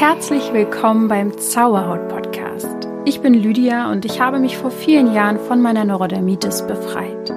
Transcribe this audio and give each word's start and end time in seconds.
herzlich 0.00 0.54
willkommen 0.54 1.08
beim 1.08 1.36
Zauberhaut 1.36 2.08
Podcast. 2.08 2.88
Ich 3.04 3.20
bin 3.20 3.34
Lydia 3.34 3.92
und 3.92 4.06
ich 4.06 4.18
habe 4.18 4.38
mich 4.38 4.56
vor 4.56 4.70
vielen 4.70 5.12
Jahren 5.12 5.38
von 5.38 5.60
meiner 5.60 5.84
Neurodermitis 5.84 6.66
befreit. 6.66 7.30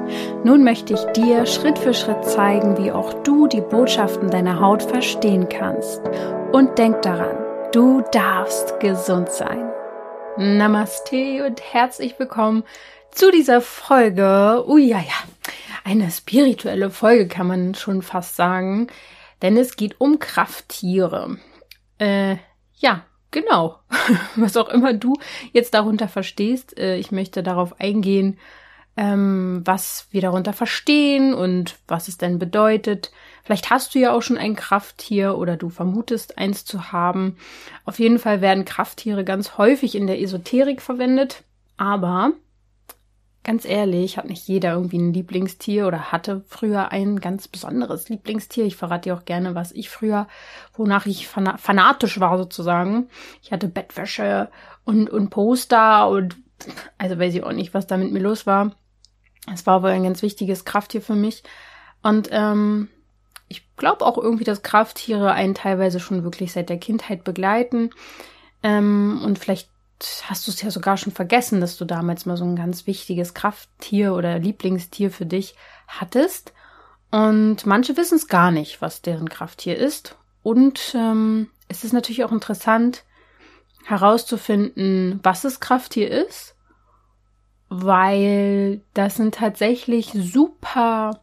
Nun 0.45 0.63
möchte 0.63 0.93
ich 0.93 1.03
dir 1.11 1.45
Schritt 1.45 1.77
für 1.77 1.93
Schritt 1.93 2.23
zeigen, 2.23 2.77
wie 2.77 2.89
auch 2.89 3.21
du 3.23 3.47
die 3.47 3.59
Botschaften 3.59 4.29
deiner 4.29 4.61
Haut 4.61 4.81
verstehen 4.81 5.49
kannst. 5.49 5.99
Und 6.53 6.77
denk 6.77 7.01
daran, 7.01 7.35
du 7.73 8.01
darfst 8.13 8.79
gesund 8.79 9.27
sein. 9.27 9.69
Namaste 10.37 11.45
und 11.45 11.61
herzlich 11.73 12.17
willkommen 12.17 12.63
zu 13.11 13.29
dieser 13.29 13.59
Folge. 13.59 14.63
Ui, 14.69 14.85
ja, 14.85 14.99
ja. 14.99 15.51
Eine 15.83 16.09
spirituelle 16.09 16.91
Folge 16.91 17.27
kann 17.27 17.47
man 17.47 17.75
schon 17.75 18.01
fast 18.01 18.37
sagen, 18.37 18.87
denn 19.41 19.57
es 19.57 19.75
geht 19.75 19.99
um 19.99 20.19
Krafttiere. 20.19 21.39
Äh, 21.97 22.37
ja, 22.83 23.05
genau. 23.31 23.79
Was 24.35 24.57
auch 24.57 24.69
immer 24.69 24.93
du 24.93 25.13
jetzt 25.53 25.73
darunter 25.73 26.07
verstehst. 26.07 26.77
Äh, 26.77 26.97
ich 26.97 27.11
möchte 27.11 27.41
darauf 27.41 27.79
eingehen, 27.79 28.37
ähm, 28.95 29.61
was 29.65 30.05
wir 30.11 30.21
darunter 30.21 30.53
verstehen 30.53 31.33
und 31.33 31.77
was 31.87 32.07
es 32.07 32.19
denn 32.19 32.37
bedeutet. 32.37 33.11
Vielleicht 33.43 33.71
hast 33.71 33.95
du 33.95 33.99
ja 33.99 34.13
auch 34.13 34.21
schon 34.21 34.37
ein 34.37 34.55
Krafttier 34.55 35.35
oder 35.35 35.57
du 35.57 35.69
vermutest 35.69 36.37
eins 36.37 36.63
zu 36.63 36.91
haben. 36.91 37.37
Auf 37.85 37.97
jeden 37.97 38.19
Fall 38.19 38.41
werden 38.41 38.65
Krafttiere 38.65 39.23
ganz 39.23 39.57
häufig 39.57 39.95
in 39.95 40.05
der 40.05 40.21
Esoterik 40.21 40.79
verwendet, 40.79 41.43
aber 41.75 42.33
ganz 43.43 43.65
ehrlich, 43.65 44.17
hat 44.17 44.29
nicht 44.29 44.47
jeder 44.47 44.73
irgendwie 44.73 44.97
ein 44.97 45.13
Lieblingstier 45.13 45.87
oder 45.87 46.11
hatte 46.11 46.43
früher 46.47 46.91
ein 46.91 47.19
ganz 47.19 47.47
besonderes 47.47 48.09
Lieblingstier. 48.09 48.65
Ich 48.65 48.75
verrate 48.75 49.09
dir 49.09 49.15
auch 49.15 49.25
gerne, 49.25 49.53
was 49.53 49.71
ich 49.71 49.89
früher, 49.89 50.27
wonach 50.73 51.05
ich 51.05 51.27
fanatisch 51.27 52.19
war 52.19 52.37
sozusagen. 52.37 53.09
Ich 53.41 53.51
hatte 53.51 53.67
Bettwäsche 53.67 54.49
und, 54.85 55.09
und 55.09 55.29
Poster 55.29 56.07
und 56.07 56.37
also 56.97 57.19
weiß 57.19 57.33
ich 57.35 57.43
auch 57.43 57.51
nicht, 57.51 57.73
was 57.73 57.87
da 57.87 57.97
mit 57.97 58.11
mir 58.11 58.21
los 58.21 58.45
war. 58.45 58.71
Es 59.53 59.65
war 59.65 59.83
wohl 59.83 59.89
ein 59.89 60.03
ganz 60.03 60.21
wichtiges 60.21 60.63
Krafttier 60.63 61.01
für 61.01 61.15
mich. 61.15 61.43
Und 62.01 62.29
ähm, 62.31 62.87
ich 63.49 63.75
glaube 63.75 64.05
auch 64.05 64.17
irgendwie, 64.17 64.45
dass 64.45 64.63
Krafttiere 64.63 65.33
einen 65.33 65.53
teilweise 65.53 65.99
schon 65.99 66.23
wirklich 66.23 66.53
seit 66.53 66.69
der 66.69 66.77
Kindheit 66.77 67.25
begleiten. 67.25 67.89
Ähm, 68.61 69.21
und 69.23 69.37
vielleicht 69.37 69.69
hast 70.23 70.47
du 70.47 70.51
es 70.51 70.61
ja 70.61 70.71
sogar 70.71 70.97
schon 70.97 71.13
vergessen, 71.13 71.61
dass 71.61 71.77
du 71.77 71.85
damals 71.85 72.25
mal 72.25 72.37
so 72.37 72.45
ein 72.45 72.55
ganz 72.55 72.87
wichtiges 72.87 73.33
Krafttier 73.33 74.13
oder 74.13 74.39
Lieblingstier 74.39 75.11
für 75.11 75.25
dich 75.25 75.55
hattest. 75.87 76.53
Und 77.11 77.65
manche 77.65 77.95
wissen 77.95 78.15
es 78.15 78.27
gar 78.27 78.51
nicht, 78.51 78.81
was 78.81 79.01
deren 79.01 79.29
Krafttier 79.29 79.77
ist. 79.77 80.17
Und 80.41 80.93
ähm, 80.95 81.49
es 81.67 81.83
ist 81.83 81.93
natürlich 81.93 82.23
auch 82.23 82.31
interessant 82.31 83.03
herauszufinden, 83.85 85.19
was 85.23 85.41
das 85.41 85.59
Krafttier 85.59 86.09
ist, 86.09 86.55
weil 87.69 88.81
das 88.93 89.15
sind 89.15 89.35
tatsächlich 89.35 90.11
super, 90.13 91.21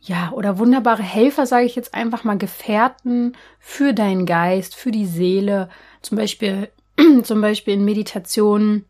ja, 0.00 0.32
oder 0.32 0.58
wunderbare 0.58 1.02
Helfer, 1.02 1.46
sage 1.46 1.66
ich 1.66 1.76
jetzt 1.76 1.94
einfach 1.94 2.24
mal, 2.24 2.36
Gefährten 2.36 3.36
für 3.58 3.94
deinen 3.94 4.26
Geist, 4.26 4.74
für 4.74 4.90
die 4.90 5.06
Seele. 5.06 5.70
Zum 6.02 6.18
Beispiel 6.18 6.70
zum 7.22 7.40
Beispiel 7.40 7.74
in 7.74 7.84
Meditationen. 7.84 8.84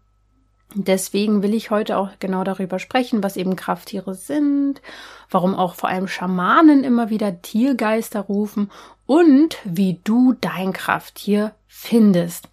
Deswegen 0.76 1.42
will 1.42 1.54
ich 1.54 1.70
heute 1.70 1.96
auch 1.96 2.10
genau 2.18 2.42
darüber 2.42 2.80
sprechen, 2.80 3.22
was 3.22 3.36
eben 3.36 3.54
Krafttiere 3.54 4.14
sind, 4.14 4.82
warum 5.30 5.54
auch 5.54 5.74
vor 5.74 5.88
allem 5.88 6.08
Schamanen 6.08 6.82
immer 6.82 7.10
wieder 7.10 7.42
Tiergeister 7.42 8.20
rufen 8.20 8.72
und 9.06 9.58
wie 9.64 10.00
du 10.02 10.34
dein 10.40 10.72
Krafttier 10.72 11.54
findest. 11.68 12.48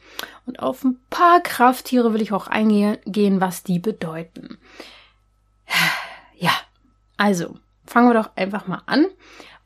Und 0.45 0.59
auf 0.59 0.83
ein 0.83 0.99
paar 1.09 1.39
Krafttiere 1.41 2.13
will 2.13 2.21
ich 2.21 2.31
auch 2.31 2.47
eingehen, 2.47 3.41
was 3.41 3.63
die 3.63 3.79
bedeuten. 3.79 4.57
Ja, 6.37 6.53
also 7.17 7.55
fangen 7.85 8.09
wir 8.09 8.15
doch 8.15 8.31
einfach 8.35 8.65
mal 8.65 8.81
an. 8.87 9.05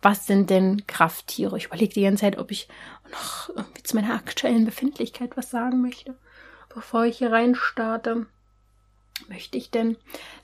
Was 0.02 0.28
sind 0.28 0.50
denn 0.50 0.86
Krafttiere? 0.88 1.58
Ich 1.58 1.68
überlege 1.68 1.94
die 1.94 2.02
ganze 2.02 2.22
Zeit, 2.22 2.38
ob 2.38 2.52
ich 2.52 2.68
noch 3.12 3.50
irgendwie 3.50 3.84
zu 3.84 3.96
meiner 3.96 4.14
aktuellen 4.14 4.66
Befindlichkeit 4.66 5.38
was 5.38 5.50
sagen 5.50 5.82
möchte, 5.82 6.16
bevor 6.74 7.06
ich 7.06 7.18
hier 7.18 7.32
rein 7.32 7.56
starte. 7.56 8.26
Möchte 9.30 9.58
ich 9.58 9.72
denn? 9.72 9.96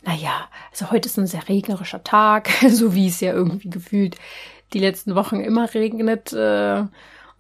Naja, 0.02 0.50
also 0.72 0.92
heute 0.92 1.08
ist 1.10 1.18
ein 1.18 1.28
sehr 1.28 1.48
regnerischer 1.50 2.04
Tag, 2.04 2.50
so 2.70 2.96
wie 2.96 3.08
es 3.08 3.20
ja 3.20 3.34
irgendwie 3.34 3.70
gefühlt 3.70 4.18
die 4.74 4.80
letzten 4.80 5.16
Wochen 5.16 5.42
immer 5.42 5.74
regnet. 5.74 6.32
Äh, 6.34 6.86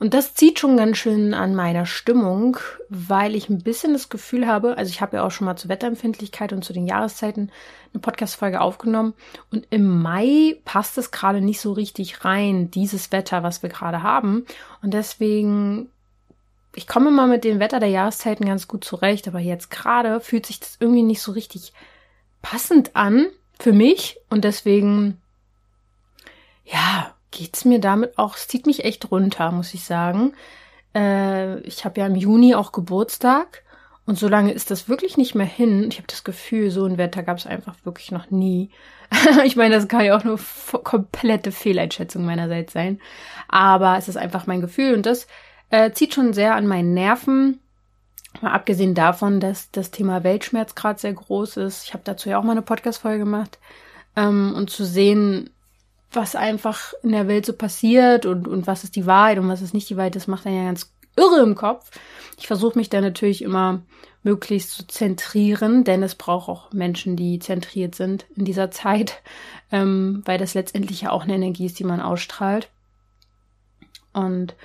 und 0.01 0.15
das 0.15 0.33
zieht 0.33 0.57
schon 0.57 0.77
ganz 0.77 0.97
schön 0.97 1.35
an 1.35 1.53
meiner 1.53 1.85
Stimmung, 1.85 2.57
weil 2.89 3.35
ich 3.35 3.49
ein 3.49 3.61
bisschen 3.61 3.93
das 3.93 4.09
Gefühl 4.09 4.47
habe, 4.47 4.75
also 4.75 4.89
ich 4.89 4.99
habe 4.99 5.17
ja 5.17 5.23
auch 5.23 5.29
schon 5.29 5.45
mal 5.45 5.57
zur 5.57 5.69
Wetterempfindlichkeit 5.69 6.53
und 6.53 6.65
zu 6.65 6.73
den 6.73 6.87
Jahreszeiten 6.87 7.51
eine 7.93 8.01
Podcast-Folge 8.01 8.61
aufgenommen 8.61 9.13
und 9.51 9.67
im 9.69 10.01
Mai 10.01 10.57
passt 10.65 10.97
es 10.97 11.11
gerade 11.11 11.39
nicht 11.39 11.61
so 11.61 11.71
richtig 11.73 12.25
rein, 12.25 12.71
dieses 12.71 13.11
Wetter, 13.11 13.43
was 13.43 13.61
wir 13.61 13.69
gerade 13.69 14.01
haben. 14.01 14.47
Und 14.81 14.95
deswegen, 14.95 15.91
ich 16.73 16.87
komme 16.87 17.11
mal 17.11 17.27
mit 17.27 17.43
dem 17.43 17.59
Wetter 17.59 17.79
der 17.79 17.89
Jahreszeiten 17.89 18.47
ganz 18.47 18.67
gut 18.67 18.83
zurecht, 18.83 19.27
aber 19.27 19.39
jetzt 19.39 19.69
gerade 19.69 20.19
fühlt 20.19 20.47
sich 20.47 20.59
das 20.59 20.77
irgendwie 20.79 21.03
nicht 21.03 21.21
so 21.21 21.31
richtig 21.31 21.73
passend 22.41 22.95
an 22.95 23.27
für 23.59 23.71
mich 23.71 24.17
und 24.31 24.45
deswegen, 24.45 25.21
ja, 26.65 27.13
geht's 27.31 27.65
mir 27.65 27.79
damit 27.79 28.17
auch, 28.17 28.35
es 28.35 28.47
zieht 28.47 28.65
mich 28.65 28.85
echt 28.85 29.11
runter, 29.11 29.51
muss 29.51 29.73
ich 29.73 29.83
sagen. 29.83 30.33
Äh, 30.93 31.59
ich 31.61 31.85
habe 31.85 31.99
ja 31.99 32.07
im 32.07 32.15
Juni 32.15 32.55
auch 32.55 32.71
Geburtstag 32.71 33.63
und 34.05 34.17
so 34.17 34.27
lange 34.27 34.51
ist 34.51 34.71
das 34.71 34.89
wirklich 34.89 35.17
nicht 35.17 35.35
mehr 35.35 35.45
hin. 35.45 35.87
Ich 35.89 35.97
habe 35.97 36.07
das 36.07 36.23
Gefühl, 36.23 36.71
so 36.71 36.85
ein 36.85 36.97
Wetter 36.97 37.23
gab 37.23 37.37
es 37.37 37.45
einfach 37.45 37.75
wirklich 37.83 38.11
noch 38.11 38.29
nie. 38.31 38.69
ich 39.45 39.55
meine, 39.55 39.75
das 39.75 39.87
kann 39.87 40.03
ja 40.03 40.17
auch 40.17 40.23
nur 40.23 40.39
komplette 40.83 41.51
Fehleinschätzung 41.51 42.25
meinerseits 42.25 42.73
sein. 42.73 42.99
Aber 43.47 43.97
es 43.97 44.07
ist 44.07 44.17
einfach 44.17 44.47
mein 44.47 44.61
Gefühl 44.61 44.95
und 44.95 45.05
das 45.05 45.27
äh, 45.69 45.91
zieht 45.91 46.13
schon 46.13 46.33
sehr 46.33 46.55
an 46.55 46.67
meinen 46.67 46.93
Nerven. 46.93 47.59
Mal 48.41 48.53
abgesehen 48.53 48.95
davon, 48.95 49.39
dass 49.39 49.71
das 49.71 49.91
Thema 49.91 50.23
Weltschmerz 50.23 50.73
gerade 50.73 50.99
sehr 50.99 51.13
groß 51.13 51.57
ist. 51.57 51.85
Ich 51.85 51.93
habe 51.93 52.03
dazu 52.03 52.29
ja 52.29 52.39
auch 52.39 52.43
mal 52.43 52.53
eine 52.53 52.61
Podcast-Folge 52.61 53.19
gemacht. 53.19 53.59
Ähm, 54.15 54.53
und 54.55 54.69
zu 54.69 54.83
sehen, 54.83 55.51
was 56.11 56.35
einfach 56.35 56.93
in 57.03 57.11
der 57.11 57.27
Welt 57.27 57.45
so 57.45 57.53
passiert 57.53 58.25
und, 58.25 58.47
und 58.47 58.67
was 58.67 58.83
ist 58.83 58.95
die 58.95 59.05
Wahrheit 59.05 59.39
und 59.39 59.47
was 59.47 59.61
ist 59.61 59.73
nicht 59.73 59.89
die 59.89 59.97
Wahrheit, 59.97 60.15
das 60.15 60.27
macht 60.27 60.45
dann 60.45 60.55
ja 60.55 60.65
ganz 60.65 60.93
irre 61.15 61.41
im 61.41 61.55
Kopf. 61.55 61.91
Ich 62.37 62.47
versuche 62.47 62.77
mich 62.77 62.89
da 62.89 63.01
natürlich 63.01 63.41
immer 63.41 63.81
möglichst 64.23 64.71
zu 64.71 64.87
zentrieren, 64.87 65.83
denn 65.83 66.03
es 66.03 66.15
braucht 66.15 66.49
auch 66.49 66.71
Menschen, 66.73 67.15
die 67.15 67.39
zentriert 67.39 67.95
sind 67.95 68.25
in 68.35 68.45
dieser 68.45 68.71
Zeit, 68.71 69.21
ähm, 69.71 70.21
weil 70.25 70.37
das 70.37 70.53
letztendlich 70.53 71.01
ja 71.01 71.11
auch 71.11 71.23
eine 71.23 71.35
Energie 71.35 71.65
ist, 71.65 71.79
die 71.79 71.83
man 71.83 72.01
ausstrahlt. 72.01 72.69
Und 74.13 74.55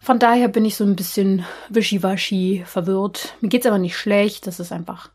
von 0.00 0.18
daher 0.18 0.48
bin 0.48 0.64
ich 0.64 0.76
so 0.76 0.84
ein 0.84 0.96
bisschen 0.96 1.44
wischiwaschi 1.70 2.62
verwirrt. 2.66 3.34
Mir 3.40 3.48
geht's 3.48 3.66
aber 3.66 3.78
nicht 3.78 3.96
schlecht, 3.96 4.46
das 4.46 4.60
ist 4.60 4.72
einfach 4.72 5.10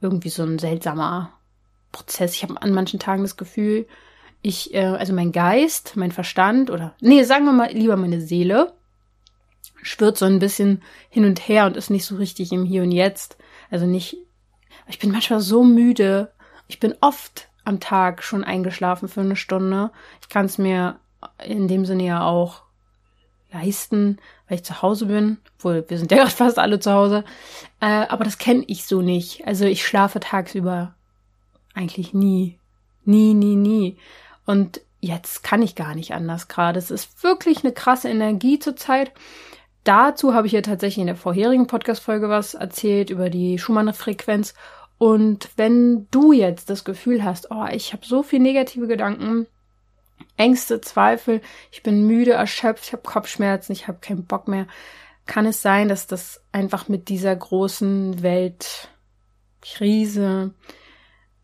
irgendwie 0.00 0.30
so 0.30 0.42
ein 0.42 0.58
seltsamer 0.58 1.32
Prozess. 1.92 2.34
Ich 2.34 2.42
habe 2.42 2.60
an 2.60 2.72
manchen 2.72 2.98
Tagen 2.98 3.22
das 3.22 3.36
Gefühl, 3.36 3.86
ich, 4.42 4.74
äh, 4.74 4.84
also 4.84 5.12
mein 5.12 5.32
Geist, 5.32 5.96
mein 5.96 6.12
Verstand 6.12 6.70
oder, 6.70 6.94
nee, 7.00 7.22
sagen 7.24 7.44
wir 7.44 7.52
mal 7.52 7.72
lieber 7.72 7.96
meine 7.96 8.20
Seele, 8.20 8.72
schwirrt 9.82 10.18
so 10.18 10.24
ein 10.24 10.38
bisschen 10.38 10.82
hin 11.08 11.24
und 11.24 11.48
her 11.48 11.66
und 11.66 11.76
ist 11.76 11.90
nicht 11.90 12.04
so 12.04 12.16
richtig 12.16 12.52
im 12.52 12.64
Hier 12.64 12.82
und 12.82 12.92
Jetzt. 12.92 13.36
Also 13.70 13.86
nicht, 13.86 14.16
ich 14.86 14.98
bin 14.98 15.10
manchmal 15.10 15.40
so 15.40 15.64
müde. 15.64 16.32
Ich 16.66 16.80
bin 16.80 16.94
oft 17.00 17.48
am 17.64 17.80
Tag 17.80 18.22
schon 18.22 18.44
eingeschlafen 18.44 19.08
für 19.08 19.20
eine 19.20 19.36
Stunde. 19.36 19.90
Ich 20.22 20.28
kann 20.28 20.46
es 20.46 20.58
mir 20.58 20.98
in 21.44 21.68
dem 21.68 21.84
Sinne 21.84 22.04
ja 22.04 22.24
auch 22.24 22.62
leisten, 23.52 24.18
weil 24.46 24.56
ich 24.58 24.64
zu 24.64 24.82
Hause 24.82 25.06
bin. 25.06 25.38
Obwohl, 25.56 25.84
wir 25.88 25.98
sind 25.98 26.12
ja 26.12 26.26
fast 26.28 26.58
alle 26.58 26.80
zu 26.80 26.92
Hause. 26.92 27.24
Äh, 27.80 28.06
aber 28.08 28.24
das 28.24 28.38
kenne 28.38 28.64
ich 28.66 28.86
so 28.86 29.02
nicht. 29.02 29.46
Also 29.46 29.64
ich 29.64 29.86
schlafe 29.86 30.20
tagsüber 30.20 30.94
eigentlich 31.74 32.14
nie. 32.14 32.58
Nie, 33.04 33.32
nie, 33.32 33.56
nie. 33.56 33.98
Und 34.48 34.80
jetzt 35.00 35.44
kann 35.44 35.60
ich 35.60 35.74
gar 35.74 35.94
nicht 35.94 36.14
anders 36.14 36.48
gerade. 36.48 36.78
Es 36.78 36.90
ist 36.90 37.22
wirklich 37.22 37.64
eine 37.64 37.74
krasse 37.74 38.08
Energie 38.08 38.58
zurzeit. 38.58 39.12
Dazu 39.84 40.32
habe 40.32 40.46
ich 40.46 40.54
ja 40.54 40.62
tatsächlich 40.62 41.02
in 41.02 41.08
der 41.08 41.16
vorherigen 41.16 41.66
Podcast-Folge 41.66 42.30
was 42.30 42.54
erzählt 42.54 43.10
über 43.10 43.28
die 43.28 43.58
Schumann-Frequenz. 43.58 44.54
Und 44.96 45.50
wenn 45.56 46.08
du 46.10 46.32
jetzt 46.32 46.70
das 46.70 46.84
Gefühl 46.84 47.24
hast, 47.24 47.50
oh, 47.50 47.66
ich 47.70 47.92
habe 47.92 48.06
so 48.06 48.22
viel 48.22 48.40
negative 48.40 48.86
Gedanken, 48.86 49.46
Ängste, 50.38 50.80
Zweifel, 50.80 51.42
ich 51.70 51.82
bin 51.82 52.06
müde, 52.06 52.32
erschöpft, 52.32 52.86
ich 52.86 52.94
habe 52.94 53.02
Kopfschmerzen, 53.02 53.72
ich 53.72 53.86
habe 53.86 53.98
keinen 54.00 54.24
Bock 54.24 54.48
mehr, 54.48 54.66
kann 55.26 55.44
es 55.44 55.60
sein, 55.60 55.90
dass 55.90 56.06
das 56.06 56.42
einfach 56.52 56.88
mit 56.88 57.10
dieser 57.10 57.36
großen 57.36 58.22
Weltkrise, 58.22 58.94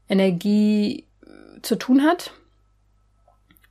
Energie 0.08 1.06
zu 1.60 1.76
tun 1.76 2.02
hat? 2.02 2.32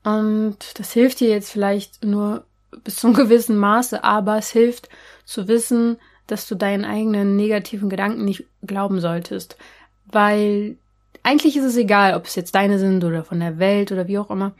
Und 0.03 0.57
das 0.79 0.91
hilft 0.91 1.19
dir 1.19 1.29
jetzt 1.29 1.51
vielleicht 1.51 2.03
nur 2.03 2.45
bis 2.83 2.97
zu 2.97 3.07
einem 3.07 3.15
gewissen 3.17 3.57
Maße, 3.57 4.03
aber 4.03 4.37
es 4.37 4.51
hilft 4.51 4.89
zu 5.25 5.47
wissen, 5.47 5.97
dass 6.27 6.47
du 6.47 6.55
deinen 6.55 6.85
eigenen 6.85 7.35
negativen 7.35 7.89
Gedanken 7.89 8.25
nicht 8.25 8.45
glauben 8.61 8.99
solltest. 8.99 9.57
Weil 10.05 10.77
eigentlich 11.23 11.55
ist 11.55 11.63
es 11.63 11.77
egal, 11.77 12.15
ob 12.15 12.25
es 12.25 12.35
jetzt 12.35 12.55
deine 12.55 12.79
sind 12.79 13.03
oder 13.03 13.23
von 13.23 13.39
der 13.39 13.59
Welt 13.59 13.91
oder 13.91 14.07
wie 14.07 14.17
auch 14.17 14.29
immer. 14.29 14.53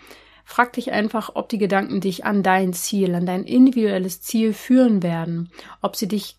Frag 0.46 0.74
dich 0.74 0.92
einfach, 0.92 1.32
ob 1.36 1.50
die 1.50 1.58
Gedanken 1.58 2.02
dich 2.02 2.26
an 2.26 2.44
dein 2.44 2.74
Ziel, 2.74 3.16
an 3.16 3.26
dein 3.26 3.44
individuelles 3.44 4.22
Ziel 4.22 4.54
führen 4.54 5.02
werden. 5.02 5.50
Ob 5.82 5.96
sie 5.96 6.08
dich, 6.08 6.36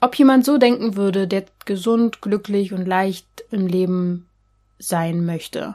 ob 0.00 0.14
jemand 0.16 0.44
so 0.44 0.56
denken 0.56 0.96
würde, 0.96 1.28
der 1.28 1.44
gesund, 1.66 2.22
glücklich 2.22 2.72
und 2.72 2.86
leicht 2.86 3.44
im 3.50 3.66
Leben 3.66 4.28
sein 4.78 5.26
möchte. 5.26 5.74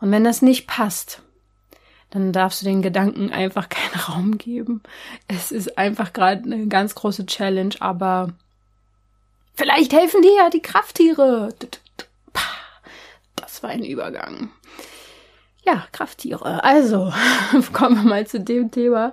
Und 0.00 0.12
wenn 0.12 0.24
das 0.24 0.42
nicht 0.42 0.68
passt, 0.68 1.22
dann 2.10 2.32
darfst 2.32 2.62
du 2.62 2.66
den 2.66 2.82
Gedanken 2.82 3.30
einfach 3.30 3.68
keinen 3.68 4.00
Raum 4.00 4.38
geben. 4.38 4.82
Es 5.26 5.52
ist 5.52 5.78
einfach 5.78 6.12
gerade 6.12 6.44
eine 6.44 6.66
ganz 6.68 6.94
große 6.94 7.26
Challenge, 7.26 7.74
aber 7.80 8.32
vielleicht 9.54 9.92
helfen 9.92 10.22
dir 10.22 10.34
ja 10.34 10.50
die 10.50 10.62
Krafttiere. 10.62 11.50
Das 13.36 13.62
war 13.62 13.70
ein 13.70 13.84
Übergang. 13.84 14.50
Ja, 15.64 15.86
Krafttiere. 15.92 16.64
Also, 16.64 17.12
kommen 17.72 17.96
wir 17.96 18.08
mal 18.08 18.26
zu 18.26 18.40
dem 18.40 18.70
Thema. 18.70 19.12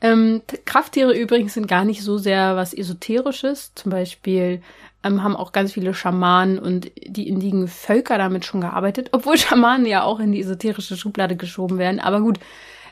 Ähm, 0.00 0.42
Krafttiere 0.64 1.12
übrigens 1.12 1.54
sind 1.54 1.68
gar 1.68 1.84
nicht 1.84 2.02
so 2.02 2.18
sehr 2.18 2.56
was 2.56 2.72
Esoterisches. 2.72 3.72
Zum 3.74 3.90
Beispiel 3.90 4.62
ähm, 5.04 5.22
haben 5.22 5.36
auch 5.36 5.52
ganz 5.52 5.72
viele 5.72 5.94
Schamanen 5.94 6.58
und 6.58 6.90
die 7.06 7.28
indigen 7.28 7.68
Völker 7.68 8.18
damit 8.18 8.44
schon 8.44 8.60
gearbeitet, 8.60 9.08
obwohl 9.12 9.36
Schamanen 9.36 9.86
ja 9.86 10.02
auch 10.02 10.20
in 10.20 10.32
die 10.32 10.40
esoterische 10.40 10.96
Schublade 10.96 11.36
geschoben 11.36 11.78
werden. 11.78 12.00
Aber 12.00 12.20
gut, 12.20 12.38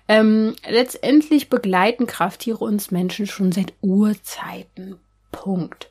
ähm, 0.07 0.55
letztendlich 0.69 1.51
begleiten 1.51 2.07
Krafttiere 2.07 2.65
uns 2.65 2.91
Menschen 2.91 3.27
schon 3.27 3.53
seit 3.53 3.75
Urzeiten. 3.83 4.99
Punkt. 5.31 5.91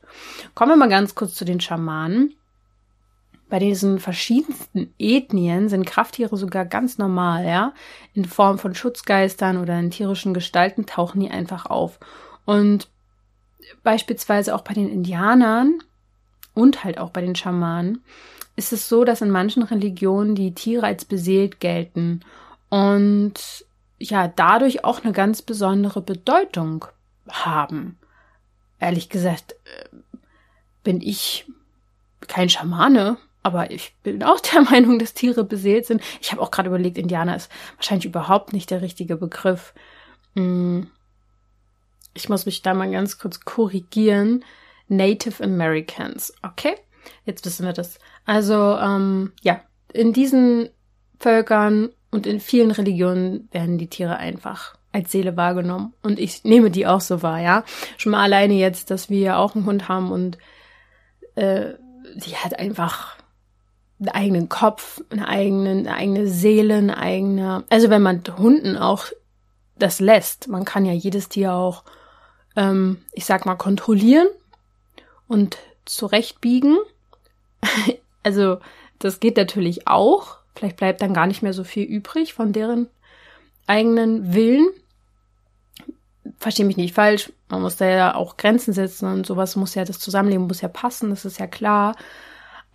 Kommen 0.55 0.71
wir 0.71 0.75
mal 0.77 0.89
ganz 0.89 1.13
kurz 1.13 1.35
zu 1.35 1.45
den 1.45 1.61
Schamanen. 1.61 2.33
Bei 3.49 3.59
diesen 3.59 3.99
verschiedensten 3.99 4.93
Ethnien 4.99 5.69
sind 5.69 5.85
Krafttiere 5.85 6.35
sogar 6.35 6.65
ganz 6.65 6.97
normal, 6.97 7.45
ja. 7.45 7.73
In 8.13 8.25
Form 8.25 8.59
von 8.59 8.75
Schutzgeistern 8.75 9.57
oder 9.57 9.79
in 9.79 9.91
tierischen 9.91 10.33
Gestalten 10.33 10.85
tauchen 10.85 11.21
die 11.21 11.31
einfach 11.31 11.65
auf. 11.65 11.99
Und 12.45 12.89
beispielsweise 13.83 14.53
auch 14.53 14.61
bei 14.61 14.73
den 14.73 14.89
Indianern 14.89 15.79
und 16.53 16.83
halt 16.83 16.97
auch 16.97 17.11
bei 17.11 17.21
den 17.21 17.35
Schamanen 17.35 18.03
ist 18.57 18.73
es 18.73 18.89
so, 18.89 19.05
dass 19.05 19.21
in 19.21 19.29
manchen 19.29 19.63
Religionen 19.63 20.35
die 20.35 20.53
Tiere 20.53 20.85
als 20.85 21.05
beseelt 21.05 21.59
gelten 21.59 22.21
und 22.69 23.65
ja, 23.99 24.27
dadurch 24.27 24.83
auch 24.83 25.03
eine 25.03 25.13
ganz 25.13 25.41
besondere 25.41 26.01
Bedeutung 26.01 26.85
haben. 27.29 27.97
Ehrlich 28.79 29.09
gesagt, 29.09 29.53
äh, 29.53 29.97
bin 30.83 31.01
ich 31.01 31.45
kein 32.27 32.49
Schamane, 32.49 33.17
aber 33.47 33.71
ich 33.71 33.95
bin 34.03 34.23
auch 34.23 34.39
der 34.53 34.61
Meinung, 34.61 34.99
dass 34.99 35.13
Tiere 35.13 35.43
beseelt 35.43 35.85
sind. 35.85 36.01
Ich 36.21 36.31
habe 36.31 36.41
auch 36.41 36.51
gerade 36.51 36.67
überlegt, 36.67 36.97
Indianer 36.97 37.35
ist 37.35 37.49
wahrscheinlich 37.77 38.05
überhaupt 38.05 38.53
nicht 38.53 38.69
der 38.69 38.81
richtige 38.81 39.15
Begriff. 39.15 39.73
Hm. 40.35 40.91
Ich 42.13 42.29
muss 42.29 42.45
mich 42.45 42.61
da 42.61 42.73
mal 42.73 42.91
ganz 42.91 43.17
kurz 43.17 43.39
korrigieren. 43.41 44.43
Native 44.89 45.43
Americans. 45.43 46.33
Okay, 46.41 46.75
jetzt 47.25 47.45
wissen 47.45 47.65
wir 47.65 47.73
das. 47.73 47.99
Also 48.25 48.77
ähm, 48.77 49.33
ja, 49.41 49.61
in 49.93 50.13
diesen 50.13 50.69
Völkern 51.19 51.89
und 52.11 52.25
in 52.25 52.39
vielen 52.39 52.71
Religionen 52.71 53.49
werden 53.51 53.77
die 53.77 53.89
Tiere 53.89 54.17
einfach 54.17 54.75
als 54.91 55.11
Seele 55.11 55.37
wahrgenommen. 55.37 55.93
Und 56.01 56.19
ich 56.19 56.43
nehme 56.43 56.71
die 56.71 56.87
auch 56.87 57.01
so 57.01 57.21
wahr, 57.21 57.39
ja. 57.39 57.63
Schon 57.97 58.13
mal 58.13 58.23
alleine 58.23 58.55
jetzt, 58.55 58.89
dass 58.91 59.09
wir 59.09 59.37
auch 59.37 59.55
einen 59.55 59.65
Hund 59.65 59.87
haben 59.89 60.11
und 60.11 60.37
äh, 61.35 61.73
die 62.15 62.35
hat 62.35 62.57
einfach 62.57 63.16
einen 63.99 64.09
eigenen 64.09 64.49
Kopf, 64.49 65.01
eine 65.09 65.27
eigene, 65.27 65.71
eine 65.71 65.93
eigene 65.93 66.27
Seele, 66.27 66.75
eine 66.75 66.97
eigene. 66.97 67.63
Also 67.69 67.89
wenn 67.89 68.01
man 68.01 68.23
Hunden 68.37 68.77
auch 68.77 69.05
das 69.77 69.99
lässt, 69.99 70.47
man 70.47 70.65
kann 70.65 70.85
ja 70.85 70.93
jedes 70.93 71.29
Tier 71.29 71.53
auch, 71.53 71.83
ähm, 72.55 73.01
ich 73.13 73.25
sag 73.25 73.45
mal, 73.45 73.55
kontrollieren 73.55 74.27
und 75.27 75.57
zurechtbiegen. 75.85 76.77
also 78.23 78.57
das 78.99 79.19
geht 79.19 79.37
natürlich 79.37 79.87
auch. 79.87 80.37
Vielleicht 80.55 80.77
bleibt 80.77 81.01
dann 81.01 81.13
gar 81.13 81.27
nicht 81.27 81.43
mehr 81.43 81.53
so 81.53 81.63
viel 81.63 81.83
übrig 81.83 82.33
von 82.33 82.53
deren 82.53 82.87
eigenen 83.67 84.33
Willen. 84.33 84.67
Verstehe 86.39 86.65
mich 86.65 86.77
nicht 86.77 86.93
falsch. 86.93 87.31
Man 87.49 87.61
muss 87.61 87.77
da 87.77 87.87
ja 87.87 88.15
auch 88.15 88.37
Grenzen 88.37 88.73
setzen 88.73 89.11
und 89.11 89.25
sowas 89.25 89.55
muss 89.55 89.75
ja, 89.75 89.85
das 89.85 89.99
Zusammenleben 89.99 90.47
muss 90.47 90.61
ja 90.61 90.67
passen, 90.67 91.09
das 91.09 91.25
ist 91.25 91.39
ja 91.39 91.47
klar. 91.47 91.95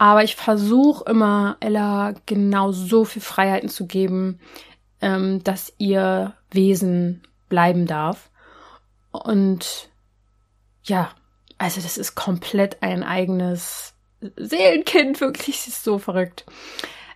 Aber 0.03 0.25
ich 0.25 0.35
versuche 0.35 1.09
immer 1.09 1.57
Ella 1.61 2.15
genau 2.27 2.73
so 2.73 3.05
viel 3.05 3.23
Freiheiten 3.23 3.69
zu 3.69 3.87
geben, 3.87 4.41
ähm, 5.01 5.45
dass 5.45 5.73
ihr 5.79 6.35
Wesen 6.51 7.23
bleiben 7.49 7.87
darf. 7.87 8.29
Und 9.13 9.91
ja, 10.83 11.13
also 11.57 11.81
das 11.81 11.99
ist 11.99 12.17
komplett 12.17 12.83
ein 12.83 13.05
eigenes 13.05 13.95
Seelenkind, 14.35 15.21
wirklich, 15.21 15.59
das 15.59 15.69
ist 15.69 15.85
so 15.85 16.01
verrückt. 16.01 16.47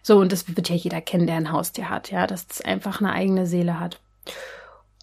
So, 0.01 0.19
und 0.19 0.31
das 0.31 0.47
wird 0.57 0.69
ja 0.69 0.77
jeder 0.77 1.01
kennen, 1.01 1.27
der 1.27 1.39
ein 1.39 1.51
Haustier 1.51 1.91
hat, 1.91 2.13
ja, 2.13 2.29
dass 2.29 2.47
es 2.49 2.61
einfach 2.61 3.01
eine 3.01 3.13
eigene 3.13 3.49
Seele 3.49 3.81
hat. 3.81 3.99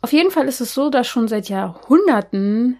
Auf 0.01 0.13
jeden 0.13 0.31
Fall 0.31 0.47
ist 0.47 0.62
es 0.62 0.74
so, 0.74 0.89
dass 0.89 1.06
schon 1.06 1.27
seit 1.27 1.50
Jahrhunderten 1.50 2.80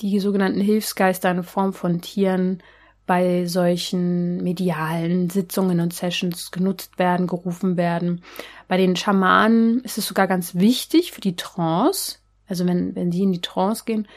die 0.00 0.20
sogenannten 0.20 0.60
Hilfsgeister 0.60 1.30
in 1.30 1.42
Form 1.42 1.72
von 1.72 2.02
Tieren 2.02 2.62
bei 3.06 3.46
solchen 3.46 4.42
medialen 4.42 5.30
Sitzungen 5.30 5.80
und 5.80 5.94
Sessions 5.94 6.50
genutzt 6.50 6.98
werden, 6.98 7.26
gerufen 7.26 7.76
werden. 7.76 8.22
Bei 8.68 8.76
den 8.76 8.96
Schamanen 8.96 9.80
ist 9.82 9.96
es 9.96 10.06
sogar 10.06 10.26
ganz 10.26 10.56
wichtig 10.56 11.12
für 11.12 11.20
die 11.20 11.36
Trance, 11.36 12.18
also 12.48 12.66
wenn, 12.66 12.94
wenn 12.96 13.10
die 13.10 13.22
in 13.22 13.32
die 13.32 13.40
Trance 13.40 13.84
gehen, 13.84 14.08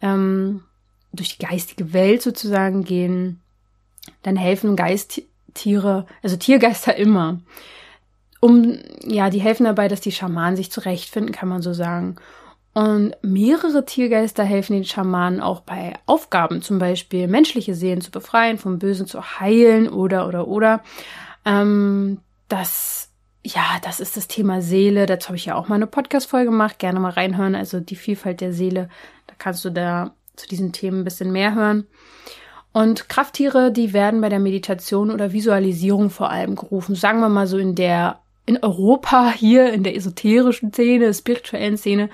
ähm, 0.00 0.64
durch 1.12 1.36
die 1.38 1.46
geistige 1.46 1.92
Welt 1.92 2.22
sozusagen 2.22 2.84
gehen, 2.84 3.40
dann 4.22 4.36
helfen 4.36 4.74
Geisttiere, 4.76 6.06
also 6.22 6.36
Tiergeister 6.36 6.96
immer. 6.96 7.40
Um, 8.40 8.78
ja, 9.04 9.30
die 9.30 9.40
helfen 9.40 9.64
dabei, 9.64 9.86
dass 9.86 10.00
die 10.00 10.10
Schamanen 10.10 10.56
sich 10.56 10.72
zurechtfinden, 10.72 11.32
kann 11.32 11.48
man 11.48 11.62
so 11.62 11.72
sagen. 11.72 12.16
Und 12.74 13.14
mehrere 13.20 13.84
Tiergeister 13.84 14.44
helfen 14.44 14.72
den 14.72 14.84
Schamanen 14.84 15.40
auch 15.40 15.60
bei 15.60 15.92
Aufgaben, 16.06 16.62
zum 16.62 16.78
Beispiel 16.78 17.28
menschliche 17.28 17.74
Seelen 17.74 18.00
zu 18.00 18.10
befreien, 18.10 18.56
vom 18.56 18.78
Bösen 18.78 19.06
zu 19.06 19.22
heilen 19.40 19.88
oder, 19.88 20.26
oder, 20.26 20.48
oder. 20.48 20.82
Ähm, 21.44 22.18
das, 22.48 23.10
ja, 23.44 23.62
das 23.82 24.00
ist 24.00 24.16
das 24.16 24.26
Thema 24.26 24.62
Seele. 24.62 25.04
Dazu 25.04 25.28
habe 25.28 25.36
ich 25.36 25.44
ja 25.44 25.54
auch 25.54 25.68
mal 25.68 25.74
eine 25.74 25.86
Podcast-Folge 25.86 26.50
gemacht. 26.50 26.78
Gerne 26.78 26.98
mal 26.98 27.10
reinhören. 27.10 27.54
Also 27.54 27.80
die 27.80 27.96
Vielfalt 27.96 28.40
der 28.40 28.54
Seele. 28.54 28.88
Da 29.26 29.34
kannst 29.36 29.64
du 29.66 29.70
da 29.70 30.14
zu 30.36 30.48
diesen 30.48 30.72
Themen 30.72 31.00
ein 31.00 31.04
bisschen 31.04 31.30
mehr 31.30 31.54
hören. 31.54 31.86
Und 32.72 33.10
Krafttiere, 33.10 33.70
die 33.70 33.92
werden 33.92 34.22
bei 34.22 34.30
der 34.30 34.38
Meditation 34.38 35.10
oder 35.10 35.32
Visualisierung 35.32 36.08
vor 36.08 36.30
allem 36.30 36.56
gerufen. 36.56 36.94
Sagen 36.94 37.20
wir 37.20 37.28
mal 37.28 37.46
so 37.46 37.58
in 37.58 37.74
der, 37.74 38.20
in 38.46 38.56
Europa 38.62 39.30
hier, 39.30 39.72
in 39.74 39.82
der 39.82 39.94
esoterischen 39.94 40.72
Szene, 40.72 41.12
spirituellen 41.12 41.76
Szene, 41.76 42.08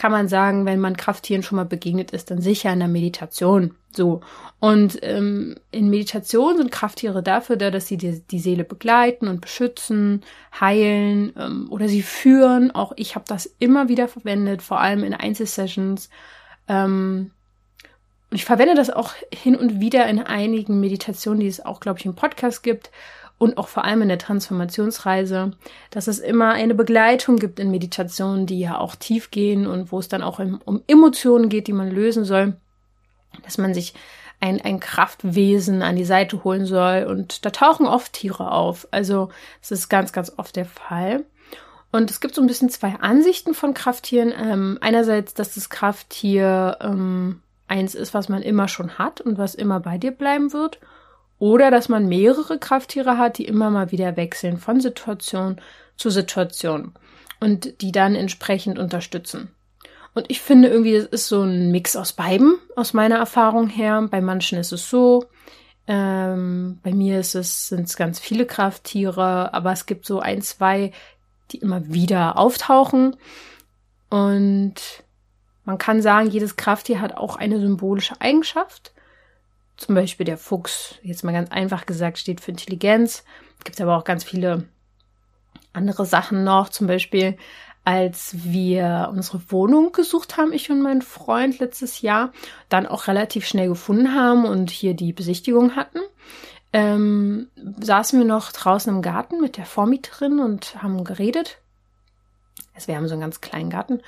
kann 0.00 0.12
man 0.12 0.28
sagen, 0.28 0.64
wenn 0.64 0.80
man 0.80 0.96
Krafttieren 0.96 1.42
schon 1.42 1.56
mal 1.56 1.66
begegnet 1.66 2.12
ist, 2.12 2.30
dann 2.30 2.40
sicher 2.40 2.72
in 2.72 2.78
der 2.78 2.88
Meditation. 2.88 3.74
So. 3.90 4.22
Und 4.58 4.98
ähm, 5.02 5.56
in 5.72 5.90
Meditation 5.90 6.56
sind 6.56 6.72
Krafttiere 6.72 7.22
dafür 7.22 7.56
da, 7.56 7.70
dass 7.70 7.86
sie 7.86 7.98
die, 7.98 8.22
die 8.22 8.38
Seele 8.38 8.64
begleiten 8.64 9.28
und 9.28 9.42
beschützen, 9.42 10.22
heilen 10.58 11.34
ähm, 11.38 11.66
oder 11.68 11.86
sie 11.86 12.00
führen. 12.00 12.70
Auch 12.70 12.94
ich 12.96 13.14
habe 13.14 13.26
das 13.28 13.54
immer 13.58 13.90
wieder 13.90 14.08
verwendet, 14.08 14.62
vor 14.62 14.80
allem 14.80 15.04
in 15.04 15.12
Einzelsessions. 15.12 16.08
Ähm, 16.66 17.32
und 18.30 18.36
ich 18.36 18.46
verwende 18.46 18.76
das 18.76 18.88
auch 18.88 19.12
hin 19.30 19.54
und 19.54 19.80
wieder 19.80 20.06
in 20.06 20.18
einigen 20.22 20.80
Meditationen, 20.80 21.40
die 21.40 21.46
es 21.46 21.62
auch, 21.62 21.78
glaube 21.78 21.98
ich, 21.98 22.06
im 22.06 22.14
Podcast 22.14 22.62
gibt 22.62 22.90
und 23.40 23.56
auch 23.56 23.68
vor 23.68 23.86
allem 23.86 24.02
in 24.02 24.08
der 24.08 24.18
Transformationsreise, 24.18 25.52
dass 25.90 26.08
es 26.08 26.18
immer 26.18 26.50
eine 26.50 26.74
Begleitung 26.74 27.36
gibt 27.36 27.58
in 27.58 27.70
Meditationen, 27.70 28.44
die 28.44 28.60
ja 28.60 28.76
auch 28.76 28.94
tief 28.94 29.30
gehen 29.30 29.66
und 29.66 29.90
wo 29.90 29.98
es 29.98 30.08
dann 30.08 30.22
auch 30.22 30.38
um 30.38 30.82
Emotionen 30.86 31.48
geht, 31.48 31.66
die 31.66 31.72
man 31.72 31.90
lösen 31.90 32.26
soll, 32.26 32.56
dass 33.42 33.56
man 33.56 33.72
sich 33.72 33.94
ein, 34.40 34.60
ein 34.60 34.78
Kraftwesen 34.78 35.80
an 35.80 35.96
die 35.96 36.04
Seite 36.04 36.44
holen 36.44 36.66
soll. 36.66 37.06
Und 37.08 37.46
da 37.46 37.48
tauchen 37.50 37.86
oft 37.86 38.12
Tiere 38.12 38.52
auf. 38.52 38.86
Also 38.90 39.30
es 39.62 39.70
ist 39.70 39.88
ganz, 39.88 40.12
ganz 40.12 40.30
oft 40.36 40.54
der 40.54 40.66
Fall. 40.66 41.24
Und 41.92 42.10
es 42.10 42.20
gibt 42.20 42.34
so 42.34 42.42
ein 42.42 42.46
bisschen 42.46 42.68
zwei 42.68 42.96
Ansichten 43.00 43.54
von 43.54 43.72
Krafttieren. 43.72 44.34
Ähm, 44.36 44.76
einerseits, 44.82 45.32
dass 45.32 45.54
das 45.54 45.70
Krafttier 45.70 46.76
ähm, 46.82 47.40
eins 47.68 47.94
ist, 47.94 48.12
was 48.12 48.28
man 48.28 48.42
immer 48.42 48.68
schon 48.68 48.98
hat 48.98 49.22
und 49.22 49.38
was 49.38 49.54
immer 49.54 49.80
bei 49.80 49.96
dir 49.96 50.10
bleiben 50.10 50.52
wird. 50.52 50.78
Oder 51.40 51.70
dass 51.70 51.88
man 51.88 52.06
mehrere 52.06 52.58
Krafttiere 52.58 53.18
hat, 53.18 53.38
die 53.38 53.46
immer 53.46 53.70
mal 53.70 53.90
wieder 53.90 54.16
wechseln 54.16 54.58
von 54.58 54.80
Situation 54.80 55.60
zu 55.96 56.10
Situation 56.10 56.92
und 57.40 57.80
die 57.80 57.90
dann 57.90 58.14
entsprechend 58.14 58.78
unterstützen. 58.78 59.50
Und 60.14 60.26
ich 60.28 60.40
finde 60.40 60.68
irgendwie, 60.68 60.94
es 60.94 61.06
ist 61.06 61.28
so 61.28 61.42
ein 61.42 61.70
Mix 61.70 61.96
aus 61.96 62.12
beiden, 62.12 62.58
aus 62.76 62.92
meiner 62.92 63.16
Erfahrung 63.16 63.68
her. 63.68 64.06
Bei 64.10 64.20
manchen 64.20 64.58
ist 64.58 64.72
es 64.72 64.90
so, 64.90 65.24
ähm, 65.86 66.78
bei 66.82 66.92
mir 66.92 67.20
ist 67.20 67.34
es, 67.34 67.68
sind 67.68 67.88
es 67.88 67.96
ganz 67.96 68.20
viele 68.20 68.44
Krafttiere, 68.44 69.54
aber 69.54 69.72
es 69.72 69.86
gibt 69.86 70.04
so 70.04 70.20
ein, 70.20 70.42
zwei, 70.42 70.92
die 71.52 71.58
immer 71.58 71.88
wieder 71.88 72.38
auftauchen. 72.38 73.16
Und 74.10 74.74
man 75.64 75.78
kann 75.78 76.02
sagen, 76.02 76.28
jedes 76.28 76.56
Krafttier 76.56 77.00
hat 77.00 77.16
auch 77.16 77.36
eine 77.36 77.60
symbolische 77.60 78.20
Eigenschaft. 78.20 78.92
Zum 79.80 79.94
Beispiel 79.94 80.26
der 80.26 80.36
Fuchs, 80.36 80.96
jetzt 81.02 81.24
mal 81.24 81.32
ganz 81.32 81.50
einfach 81.50 81.86
gesagt, 81.86 82.18
steht 82.18 82.42
für 82.42 82.50
Intelligenz. 82.50 83.24
Gibt 83.64 83.80
aber 83.80 83.96
auch 83.96 84.04
ganz 84.04 84.24
viele 84.24 84.68
andere 85.72 86.04
Sachen 86.04 86.44
noch. 86.44 86.68
Zum 86.68 86.86
Beispiel, 86.86 87.38
als 87.82 88.34
wir 88.34 89.08
unsere 89.10 89.40
Wohnung 89.50 89.92
gesucht 89.92 90.36
haben, 90.36 90.52
ich 90.52 90.70
und 90.70 90.82
mein 90.82 91.00
Freund 91.00 91.60
letztes 91.60 92.02
Jahr, 92.02 92.34
dann 92.68 92.86
auch 92.86 93.06
relativ 93.06 93.46
schnell 93.46 93.68
gefunden 93.68 94.14
haben 94.14 94.44
und 94.44 94.70
hier 94.70 94.92
die 94.92 95.14
Besichtigung 95.14 95.76
hatten, 95.76 96.00
ähm, 96.74 97.48
saßen 97.80 98.18
wir 98.18 98.26
noch 98.26 98.52
draußen 98.52 98.94
im 98.94 99.00
Garten 99.00 99.40
mit 99.40 99.56
der 99.56 99.64
Vormieterin 99.64 100.40
und 100.40 100.82
haben 100.82 101.04
geredet. 101.04 101.56
Also 102.74 102.88
wir 102.88 102.96
haben 102.96 103.08
so 103.08 103.14
einen 103.14 103.22
ganz 103.22 103.40
kleinen 103.40 103.70
Garten. 103.70 104.02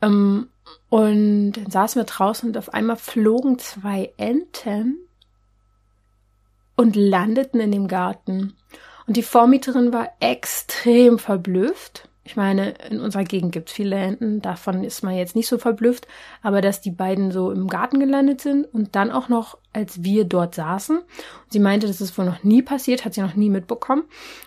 Ähm, 0.00 0.48
und 0.88 1.52
dann 1.52 1.70
saßen 1.70 2.00
wir 2.00 2.06
draußen 2.06 2.48
und 2.48 2.56
auf 2.56 2.72
einmal 2.72 2.96
flogen 2.96 3.58
zwei 3.58 4.14
Enten 4.16 4.96
und 6.80 6.96
landeten 6.96 7.60
in 7.60 7.72
dem 7.72 7.88
Garten. 7.88 8.54
Und 9.06 9.18
die 9.18 9.22
Vormieterin 9.22 9.92
war 9.92 10.12
extrem 10.18 11.18
verblüfft. 11.18 12.08
Ich 12.24 12.36
meine, 12.36 12.70
in 12.88 13.00
unserer 13.00 13.24
Gegend 13.24 13.52
gibt 13.52 13.68
es 13.68 13.74
viele 13.74 13.96
Enten, 13.96 14.40
davon 14.40 14.82
ist 14.82 15.02
man 15.02 15.14
jetzt 15.14 15.36
nicht 15.36 15.46
so 15.46 15.58
verblüfft, 15.58 16.08
aber 16.40 16.62
dass 16.62 16.80
die 16.80 16.90
beiden 16.90 17.32
so 17.32 17.50
im 17.50 17.66
Garten 17.68 18.00
gelandet 18.00 18.40
sind 18.40 18.64
und 18.72 18.96
dann 18.96 19.10
auch 19.10 19.28
noch, 19.28 19.58
als 19.74 20.04
wir 20.04 20.24
dort 20.24 20.54
saßen. 20.54 21.00
Sie 21.50 21.58
meinte, 21.58 21.86
das 21.86 22.00
ist 22.00 22.16
wohl 22.16 22.24
noch 22.24 22.44
nie 22.44 22.62
passiert, 22.62 23.04
hat 23.04 23.12
sie 23.12 23.20
noch 23.20 23.34
nie 23.34 23.50
mitbekommen. 23.50 24.04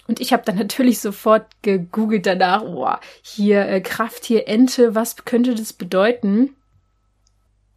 Und 0.07 0.19
ich 0.19 0.33
habe 0.33 0.43
dann 0.43 0.55
natürlich 0.57 1.01
sofort 1.01 1.45
gegoogelt 1.61 2.25
danach, 2.25 2.63
boah, 2.63 2.99
hier 3.21 3.67
äh, 3.67 3.79
Krafttier 3.79 4.47
Ente, 4.47 4.95
was 4.95 5.25
könnte 5.25 5.53
das 5.53 5.71
bedeuten? 5.71 6.55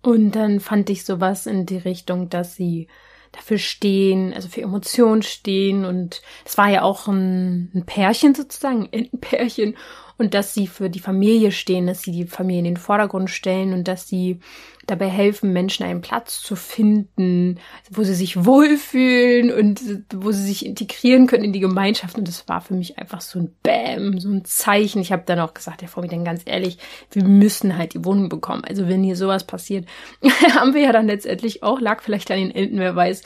Und 0.00 0.30
dann 0.30 0.60
fand 0.60 0.88
ich 0.88 1.04
sowas 1.04 1.46
in 1.46 1.66
die 1.66 1.76
Richtung, 1.76 2.30
dass 2.30 2.56
sie 2.56 2.88
dafür 3.36 3.58
stehen, 3.58 4.32
also 4.34 4.48
für 4.48 4.62
Emotionen 4.62 5.22
stehen. 5.22 5.84
Und 5.84 6.22
es 6.44 6.58
war 6.58 6.68
ja 6.68 6.82
auch 6.82 7.06
ein, 7.06 7.70
ein 7.74 7.84
Pärchen 7.86 8.34
sozusagen, 8.34 8.88
ein 8.92 9.20
Pärchen. 9.20 9.76
Und 10.18 10.34
dass 10.34 10.54
sie 10.54 10.66
für 10.66 10.88
die 10.88 11.00
Familie 11.00 11.52
stehen, 11.52 11.86
dass 11.86 12.02
sie 12.02 12.12
die 12.12 12.26
Familie 12.26 12.60
in 12.60 12.64
den 12.64 12.76
Vordergrund 12.76 13.30
stellen 13.30 13.72
und 13.72 13.86
dass 13.86 14.08
sie 14.08 14.40
dabei 14.86 15.08
helfen, 15.08 15.52
Menschen 15.52 15.84
einen 15.84 16.00
Platz 16.00 16.40
zu 16.40 16.54
finden, 16.54 17.58
wo 17.90 18.04
sie 18.04 18.14
sich 18.14 18.44
wohlfühlen 18.44 19.52
und 19.52 19.80
wo 20.14 20.30
sie 20.30 20.44
sich 20.44 20.64
integrieren 20.64 21.26
können 21.26 21.44
in 21.44 21.52
die 21.52 21.60
Gemeinschaft. 21.60 22.16
Und 22.16 22.28
das 22.28 22.48
war 22.48 22.60
für 22.60 22.74
mich 22.74 22.96
einfach 22.98 23.20
so 23.20 23.40
ein 23.40 23.54
Bäm, 23.62 24.20
so 24.20 24.28
ein 24.30 24.44
Zeichen. 24.44 25.00
Ich 25.00 25.10
habe 25.10 25.24
dann 25.26 25.40
auch 25.40 25.54
gesagt, 25.54 25.82
ja, 25.82 25.88
Frau 25.88 26.02
dann 26.02 26.24
ganz 26.24 26.42
ehrlich, 26.44 26.78
wir 27.10 27.24
müssen 27.24 27.76
halt 27.76 27.94
die 27.94 28.04
Wohnung 28.04 28.28
bekommen. 28.28 28.64
Also 28.64 28.86
wenn 28.88 29.02
hier 29.02 29.16
sowas 29.16 29.44
passiert, 29.44 29.86
haben 30.54 30.72
wir 30.72 30.82
ja 30.82 30.92
dann 30.92 31.08
letztendlich 31.08 31.62
auch, 31.62 31.80
lag 31.80 32.00
vielleicht 32.00 32.30
an 32.30 32.38
den 32.38 32.52
Enden, 32.52 32.78
wer 32.78 32.94
weiß. 32.94 33.22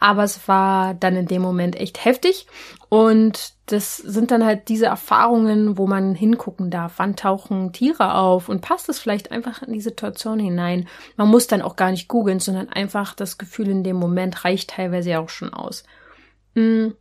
Aber 0.00 0.24
es 0.24 0.48
war 0.48 0.94
dann 0.94 1.16
in 1.16 1.26
dem 1.26 1.42
Moment 1.42 1.76
echt 1.76 2.04
heftig. 2.04 2.46
Und 2.88 3.53
das 3.66 3.96
sind 3.96 4.30
dann 4.30 4.44
halt 4.44 4.68
diese 4.68 4.86
Erfahrungen, 4.86 5.78
wo 5.78 5.86
man 5.86 6.14
hingucken 6.14 6.70
darf. 6.70 6.94
Wann 6.98 7.16
tauchen 7.16 7.72
Tiere 7.72 8.14
auf? 8.14 8.48
Und 8.48 8.60
passt 8.60 8.88
es 8.90 8.98
vielleicht 8.98 9.30
einfach 9.32 9.62
in 9.62 9.72
die 9.72 9.80
Situation 9.80 10.38
hinein? 10.38 10.86
Man 11.16 11.28
muss 11.28 11.46
dann 11.46 11.62
auch 11.62 11.76
gar 11.76 11.90
nicht 11.90 12.08
googeln, 12.08 12.40
sondern 12.40 12.68
einfach 12.68 13.14
das 13.14 13.38
Gefühl 13.38 13.68
in 13.68 13.82
dem 13.82 13.96
Moment 13.96 14.44
reicht 14.44 14.70
teilweise 14.70 15.10
ja 15.10 15.20
auch 15.20 15.30
schon 15.30 15.54
aus. 15.54 15.84
Mhm. 16.54 16.94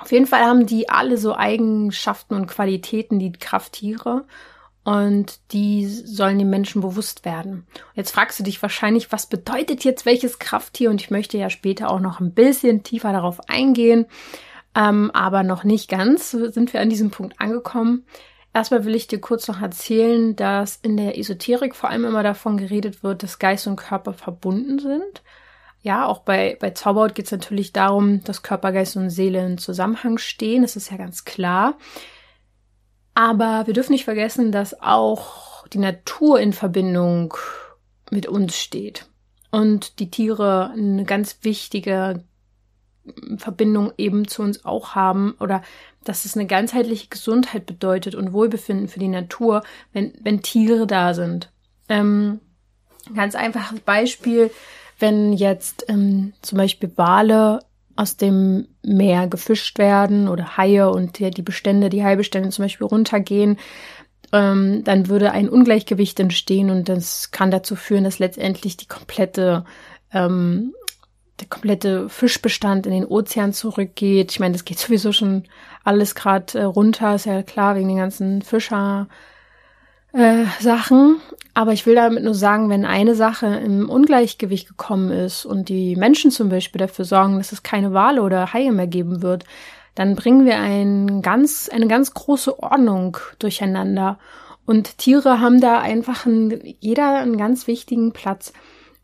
Auf 0.00 0.10
jeden 0.10 0.26
Fall 0.26 0.42
haben 0.42 0.66
die 0.66 0.88
alle 0.88 1.16
so 1.16 1.36
Eigenschaften 1.36 2.34
und 2.34 2.48
Qualitäten, 2.48 3.20
die 3.20 3.30
Krafttiere. 3.30 4.24
Und 4.82 5.40
die 5.52 5.86
sollen 5.86 6.38
den 6.38 6.50
Menschen 6.50 6.82
bewusst 6.82 7.24
werden. 7.24 7.66
Jetzt 7.94 8.10
fragst 8.10 8.38
du 8.38 8.42
dich 8.42 8.60
wahrscheinlich, 8.60 9.12
was 9.12 9.26
bedeutet 9.26 9.82
jetzt 9.82 10.04
welches 10.04 10.38
Krafttier? 10.38 10.90
Und 10.90 11.00
ich 11.00 11.10
möchte 11.10 11.38
ja 11.38 11.48
später 11.48 11.88
auch 11.88 12.00
noch 12.00 12.20
ein 12.20 12.34
bisschen 12.34 12.82
tiefer 12.82 13.12
darauf 13.12 13.48
eingehen. 13.48 14.06
Ähm, 14.74 15.10
aber 15.12 15.42
noch 15.42 15.64
nicht 15.64 15.88
ganz 15.88 16.30
sind 16.30 16.72
wir 16.72 16.80
an 16.80 16.90
diesem 16.90 17.10
Punkt 17.10 17.40
angekommen. 17.40 18.04
Erstmal 18.52 18.84
will 18.84 18.94
ich 18.94 19.08
dir 19.08 19.20
kurz 19.20 19.48
noch 19.48 19.60
erzählen, 19.60 20.36
dass 20.36 20.76
in 20.76 20.96
der 20.96 21.18
Esoterik 21.18 21.74
vor 21.74 21.90
allem 21.90 22.04
immer 22.04 22.22
davon 22.22 22.56
geredet 22.56 23.02
wird, 23.02 23.22
dass 23.22 23.38
Geist 23.38 23.66
und 23.66 23.76
Körper 23.76 24.12
verbunden 24.12 24.78
sind. 24.78 25.22
Ja, 25.82 26.06
auch 26.06 26.20
bei, 26.20 26.56
bei 26.60 26.70
Zauberhaut 26.70 27.14
geht 27.14 27.26
es 27.26 27.32
natürlich 27.32 27.72
darum, 27.72 28.22
dass 28.24 28.42
Körper, 28.42 28.72
Geist 28.72 28.96
und 28.96 29.10
Seele 29.10 29.44
in 29.44 29.58
Zusammenhang 29.58 30.18
stehen. 30.18 30.62
Das 30.62 30.76
ist 30.76 30.90
ja 30.90 30.96
ganz 30.96 31.24
klar. 31.24 31.76
Aber 33.14 33.66
wir 33.66 33.74
dürfen 33.74 33.92
nicht 33.92 34.04
vergessen, 34.04 34.50
dass 34.50 34.80
auch 34.80 35.66
die 35.68 35.78
Natur 35.78 36.40
in 36.40 36.52
Verbindung 36.52 37.34
mit 38.10 38.26
uns 38.26 38.56
steht. 38.56 39.08
Und 39.50 39.98
die 39.98 40.10
Tiere 40.10 40.70
eine 40.70 41.04
ganz 41.04 41.38
wichtige 41.42 42.24
Verbindung 43.36 43.92
eben 43.98 44.26
zu 44.28 44.42
uns 44.42 44.64
auch 44.64 44.94
haben 44.94 45.34
oder 45.40 45.62
dass 46.04 46.24
es 46.24 46.36
eine 46.36 46.46
ganzheitliche 46.46 47.08
Gesundheit 47.08 47.66
bedeutet 47.66 48.14
und 48.14 48.32
Wohlbefinden 48.32 48.88
für 48.88 48.98
die 48.98 49.08
Natur, 49.08 49.62
wenn, 49.92 50.12
wenn 50.22 50.42
Tiere 50.42 50.86
da 50.86 51.14
sind. 51.14 51.50
Ähm, 51.88 52.40
ganz 53.14 53.34
einfaches 53.34 53.80
Beispiel, 53.80 54.50
wenn 54.98 55.32
jetzt 55.32 55.86
ähm, 55.88 56.32
zum 56.42 56.58
Beispiel 56.58 56.92
Wale 56.96 57.60
aus 57.96 58.16
dem 58.16 58.68
Meer 58.82 59.28
gefischt 59.28 59.78
werden 59.78 60.28
oder 60.28 60.56
Haie 60.56 60.90
und 60.90 61.18
die, 61.18 61.30
die 61.30 61.42
Bestände, 61.42 61.90
die 61.90 62.04
Haibestände 62.04 62.50
zum 62.50 62.64
Beispiel 62.64 62.86
runtergehen, 62.86 63.58
ähm, 64.32 64.82
dann 64.84 65.08
würde 65.08 65.32
ein 65.32 65.48
Ungleichgewicht 65.48 66.18
entstehen 66.18 66.70
und 66.70 66.88
das 66.88 67.30
kann 67.30 67.50
dazu 67.50 67.76
führen, 67.76 68.04
dass 68.04 68.18
letztendlich 68.18 68.76
die 68.76 68.88
komplette 68.88 69.64
ähm, 70.12 70.74
der 71.40 71.48
komplette 71.48 72.08
Fischbestand 72.08 72.86
in 72.86 72.92
den 72.92 73.06
Ozean 73.06 73.52
zurückgeht. 73.52 74.32
Ich 74.32 74.40
meine, 74.40 74.52
das 74.52 74.64
geht 74.64 74.78
sowieso 74.78 75.12
schon 75.12 75.44
alles 75.82 76.14
gerade 76.14 76.58
äh, 76.58 76.62
runter, 76.64 77.14
ist 77.14 77.26
ja 77.26 77.42
klar, 77.42 77.76
wegen 77.76 77.88
den 77.88 77.98
ganzen 77.98 78.42
Fischer. 78.42 79.08
Äh, 80.14 80.44
Sachen. 80.60 81.20
Aber 81.54 81.72
ich 81.72 81.86
will 81.86 81.96
damit 81.96 82.22
nur 82.22 82.34
sagen, 82.34 82.70
wenn 82.70 82.84
eine 82.84 83.16
Sache 83.16 83.46
im 83.46 83.90
Ungleichgewicht 83.90 84.68
gekommen 84.68 85.10
ist 85.10 85.44
und 85.44 85.68
die 85.68 85.96
Menschen 85.96 86.30
zum 86.30 86.48
Beispiel 86.48 86.78
dafür 86.78 87.04
sorgen, 87.04 87.36
dass 87.38 87.50
es 87.50 87.64
keine 87.64 87.92
Wale 87.92 88.22
oder 88.22 88.52
Haie 88.52 88.70
mehr 88.70 88.86
geben 88.86 89.22
wird, 89.22 89.44
dann 89.96 90.14
bringen 90.14 90.44
wir 90.44 90.58
ein 90.58 91.20
ganz, 91.20 91.68
eine 91.68 91.88
ganz 91.88 92.14
große 92.14 92.62
Ordnung 92.62 93.16
durcheinander. 93.40 94.20
Und 94.66 94.98
Tiere 94.98 95.40
haben 95.40 95.60
da 95.60 95.80
einfach 95.80 96.26
ein, 96.26 96.60
jeder 96.78 97.18
einen 97.18 97.36
ganz 97.36 97.66
wichtigen 97.66 98.12
Platz. 98.12 98.52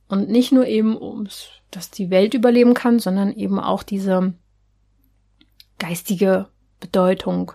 Und 0.09 0.29
nicht 0.29 0.53
nur 0.53 0.67
eben 0.67 0.97
ums 1.01 1.49
dass 1.71 1.91
die 1.91 2.11
Welt 2.11 2.35
überleben 2.35 2.75
kann, 2.75 2.99
sondern 2.99 3.33
eben 3.33 3.59
auch 3.59 3.83
diese 3.83 4.35
geistige 5.79 6.49
Bedeutung. 6.79 7.53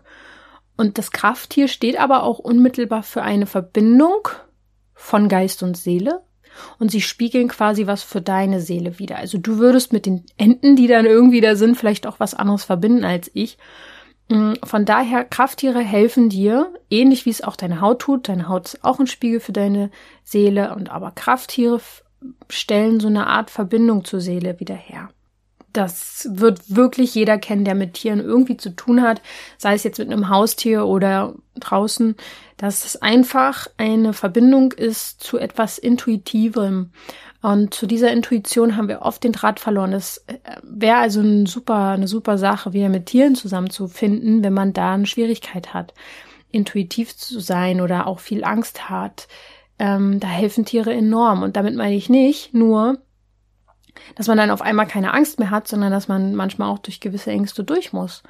Und 0.77 0.97
das 0.97 1.11
Krafttier 1.11 1.67
steht 1.67 1.99
aber 1.99 2.23
auch 2.23 2.39
unmittelbar 2.39 3.03
für 3.03 3.21
eine 3.21 3.45
Verbindung 3.45 4.27
von 4.93 5.29
Geist 5.29 5.63
und 5.63 5.77
Seele. 5.77 6.23
Und 6.79 6.89
sie 6.89 7.01
spiegeln 7.01 7.49
quasi 7.49 7.85
was 7.85 8.03
für 8.03 8.21
deine 8.21 8.61
Seele 8.61 8.97
wieder. 8.97 9.17
Also 9.17 9.37
du 9.37 9.57
würdest 9.57 9.91
mit 9.91 10.05
den 10.05 10.25
Enten, 10.37 10.75
die 10.75 10.87
dann 10.87 11.05
irgendwie 11.05 11.41
da 11.41 11.55
sind, 11.55 11.75
vielleicht 11.75 12.07
auch 12.07 12.19
was 12.19 12.33
anderes 12.33 12.63
verbinden 12.63 13.03
als 13.03 13.29
ich. 13.33 13.57
Mm, 14.29 14.53
von 14.63 14.85
daher, 14.85 15.25
Krafttiere 15.25 15.81
helfen 15.81 16.29
dir, 16.29 16.73
ähnlich 16.89 17.25
wie 17.25 17.29
es 17.29 17.43
auch 17.43 17.57
deine 17.57 17.81
Haut 17.81 17.99
tut. 17.99 18.29
Deine 18.29 18.47
Haut 18.47 18.65
ist 18.65 18.83
auch 18.83 18.99
ein 18.99 19.07
Spiegel 19.07 19.39
für 19.41 19.51
deine 19.51 19.91
Seele. 20.23 20.73
Und 20.73 20.89
aber 20.89 21.11
Krafttiere 21.11 21.81
stellen 22.49 22.99
so 22.99 23.07
eine 23.07 23.27
Art 23.27 23.49
Verbindung 23.49 24.05
zur 24.05 24.21
Seele 24.21 24.59
wieder 24.59 24.75
her. 24.75 25.09
Das 25.73 26.29
wird 26.31 26.73
wirklich 26.73 27.13
jeder 27.15 27.37
kennen, 27.37 27.65
der 27.65 27.75
mit 27.75 27.95
Tieren 27.95 28.21
irgendwie 28.21 28.55
zu 28.55 28.69
tun 28.75 29.01
hat, 29.01 29.21
sei 29.57 29.73
es 29.73 29.83
jetzt 29.83 29.99
mit 29.99 30.09
einem 30.09 30.29
Haustier 30.29 30.85
oder 30.85 31.35
draußen, 31.55 32.15
dass 32.55 32.85
es 32.85 33.01
einfach 33.01 33.67
eine 33.77 34.13
Verbindung 34.13 34.71
ist 34.71 35.21
zu 35.21 35.37
etwas 35.37 35.77
Intuitivem. 35.77 36.91
Und 37.41 37.73
zu 37.73 37.85
dieser 37.85 38.11
Intuition 38.11 38.77
haben 38.77 38.87
wir 38.87 39.01
oft 39.01 39.23
den 39.23 39.33
Draht 39.33 39.59
verloren. 39.59 39.91
Das 39.91 40.23
äh, 40.27 40.37
wäre 40.63 40.97
also 40.97 41.19
ein 41.19 41.45
super, 41.45 41.89
eine 41.89 42.07
super 42.07 42.37
Sache, 42.37 42.73
wieder 42.73 42.89
mit 42.89 43.07
Tieren 43.07 43.35
zusammenzufinden, 43.35 44.43
wenn 44.43 44.53
man 44.53 44.73
da 44.73 44.93
eine 44.93 45.05
Schwierigkeit 45.05 45.73
hat, 45.73 45.93
intuitiv 46.51 47.15
zu 47.15 47.39
sein 47.41 47.81
oder 47.81 48.07
auch 48.07 48.19
viel 48.19 48.43
Angst 48.45 48.89
hat, 48.89 49.27
ähm, 49.79 50.19
da 50.19 50.27
helfen 50.27 50.65
Tiere 50.65 50.93
enorm. 50.93 51.43
Und 51.43 51.57
damit 51.57 51.75
meine 51.75 51.95
ich 51.95 52.09
nicht 52.09 52.53
nur, 52.53 52.97
dass 54.15 54.27
man 54.27 54.37
dann 54.37 54.51
auf 54.51 54.61
einmal 54.61 54.87
keine 54.87 55.13
Angst 55.13 55.39
mehr 55.39 55.51
hat, 55.51 55.67
sondern 55.67 55.91
dass 55.91 56.07
man 56.07 56.35
manchmal 56.35 56.69
auch 56.69 56.79
durch 56.79 56.99
gewisse 56.99 57.31
Ängste 57.31 57.63
durch 57.63 57.93
muss. 57.93 58.23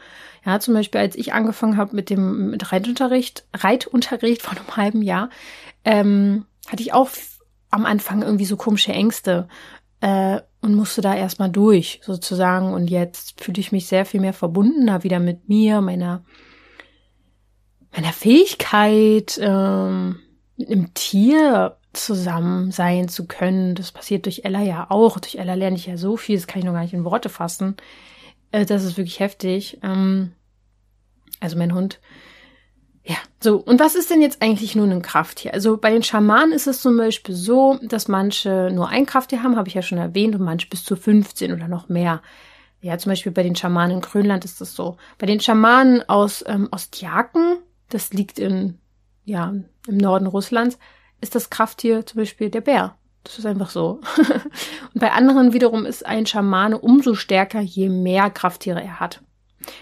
Ja, 0.46 0.60
zum 0.60 0.74
Beispiel, 0.74 1.02
als 1.02 1.16
ich 1.16 1.34
angefangen 1.34 1.78
habe 1.78 1.96
mit 1.96 2.10
dem 2.10 2.52
mit 2.52 2.72
Reitunterricht, 2.72 3.46
Reitunterricht 3.54 4.42
vor 4.42 4.58
einem 4.58 4.78
halben 4.78 5.02
Jahr, 5.02 5.30
ähm, 5.84 6.46
hatte 6.68 6.84
ich 6.84 6.94
auch 6.94 7.10
am 7.72 7.86
Anfang 7.86 8.22
irgendwie 8.22 8.46
so 8.46 8.58
komische 8.58 8.94
Ängste 8.94 9.48
äh, 10.02 10.40
und 10.62 10.76
musste 10.76 11.02
da 11.02 11.16
erstmal 11.16 11.50
durch, 11.50 12.00
sozusagen. 12.04 12.74
Und 12.74 12.90
jetzt 12.90 13.42
fühle 13.42 13.60
ich 13.60 13.72
mich 13.72 13.88
sehr 13.88 14.06
viel 14.06 14.22
mehr 14.22 14.34
verbundener 14.34 15.04
wieder 15.04 15.20
mit 15.20 15.50
mir, 15.50 15.82
meiner, 15.82 16.24
meiner 17.92 18.14
Fähigkeit, 18.14 19.40
ähm, 19.42 20.20
mit 20.58 20.70
einem 20.70 20.94
Tier 20.94 21.78
zusammen 21.94 22.72
sein 22.72 23.08
zu 23.08 23.26
können. 23.26 23.76
Das 23.76 23.92
passiert 23.92 24.26
durch 24.26 24.42
Ella 24.44 24.62
ja 24.62 24.88
auch. 24.90 25.20
Durch 25.20 25.36
Ella 25.36 25.54
lerne 25.54 25.76
ich 25.76 25.86
ja 25.86 25.98
so 25.98 26.18
viel, 26.18 26.36
das 26.36 26.48
kann 26.48 26.60
ich 26.60 26.66
noch 26.66 26.74
gar 26.74 26.82
nicht 26.82 26.94
in 26.94 27.06
Worte 27.06 27.30
fassen. 27.30 27.78
Äh, 28.52 28.66
das 28.66 28.84
ist 28.84 28.98
wirklich 28.98 29.20
heftig. 29.20 29.80
Ähm, 29.84 30.34
also 31.40 31.58
mein 31.58 31.74
Hund. 31.74 32.00
Ja, 33.04 33.18
so. 33.40 33.58
Und 33.58 33.80
was 33.80 33.96
ist 33.96 34.10
denn 34.10 34.22
jetzt 34.22 34.42
eigentlich 34.42 34.76
nun 34.76 34.92
ein 34.92 35.02
Krafttier? 35.04 35.54
Also 35.54 35.78
bei 35.78 35.92
den 35.92 36.02
Schamanen 36.02 36.52
ist 36.52 36.66
es 36.66 36.82
zum 36.82 36.98
Beispiel 36.98 37.36
so, 37.36 37.80
dass 37.84 38.08
manche 38.08 38.72
nur 38.74 38.90
ein 38.90 39.06
Krafttier 39.06 39.44
haben, 39.44 39.58
habe 39.58 39.68
ich 39.68 39.76
ja 39.76 39.84
schon 39.84 40.00
erwähnt, 40.00 40.36
und 40.36 40.42
manche 40.42 40.68
bis 40.68 40.84
zu 40.84 40.96
15 40.96 41.54
oder 41.54 41.68
noch 41.68 41.88
mehr. 41.88 42.24
Ja, 42.82 42.98
zum 42.98 43.12
Beispiel 43.12 43.32
bei 43.32 43.44
den 43.44 43.56
Schamanen 43.56 43.98
in 43.98 44.02
Grönland 44.02 44.44
ist 44.44 44.60
das 44.60 44.74
so. 44.76 44.98
Bei 45.20 45.28
den 45.28 45.40
Schamanen 45.40 46.08
aus 46.10 46.44
ähm, 46.48 46.68
Ostjaken, 46.72 47.58
das 47.90 48.12
liegt 48.12 48.40
in, 48.40 48.80
ja, 49.24 49.54
im 49.88 49.98
Norden 49.98 50.28
Russlands, 50.28 50.78
ist 51.22 51.36
das 51.36 51.50
Krafttier 51.50 52.06
zum 52.06 52.20
Beispiel 52.20 52.50
der 52.50 52.62
Bär. 52.62 52.98
Das 53.24 53.40
ist 53.40 53.46
einfach 53.46 53.70
so. 53.70 54.02
und 54.94 55.00
bei 55.00 55.12
anderen 55.12 55.54
wiederum 55.54 55.86
ist 55.86 56.06
ein 56.06 56.26
Schamane 56.26 56.78
umso 56.78 57.16
stärker, 57.16 57.60
je 57.60 57.90
mehr 57.90 58.30
Krafttiere 58.30 58.82
er 58.82 59.00
hat. 59.00 59.22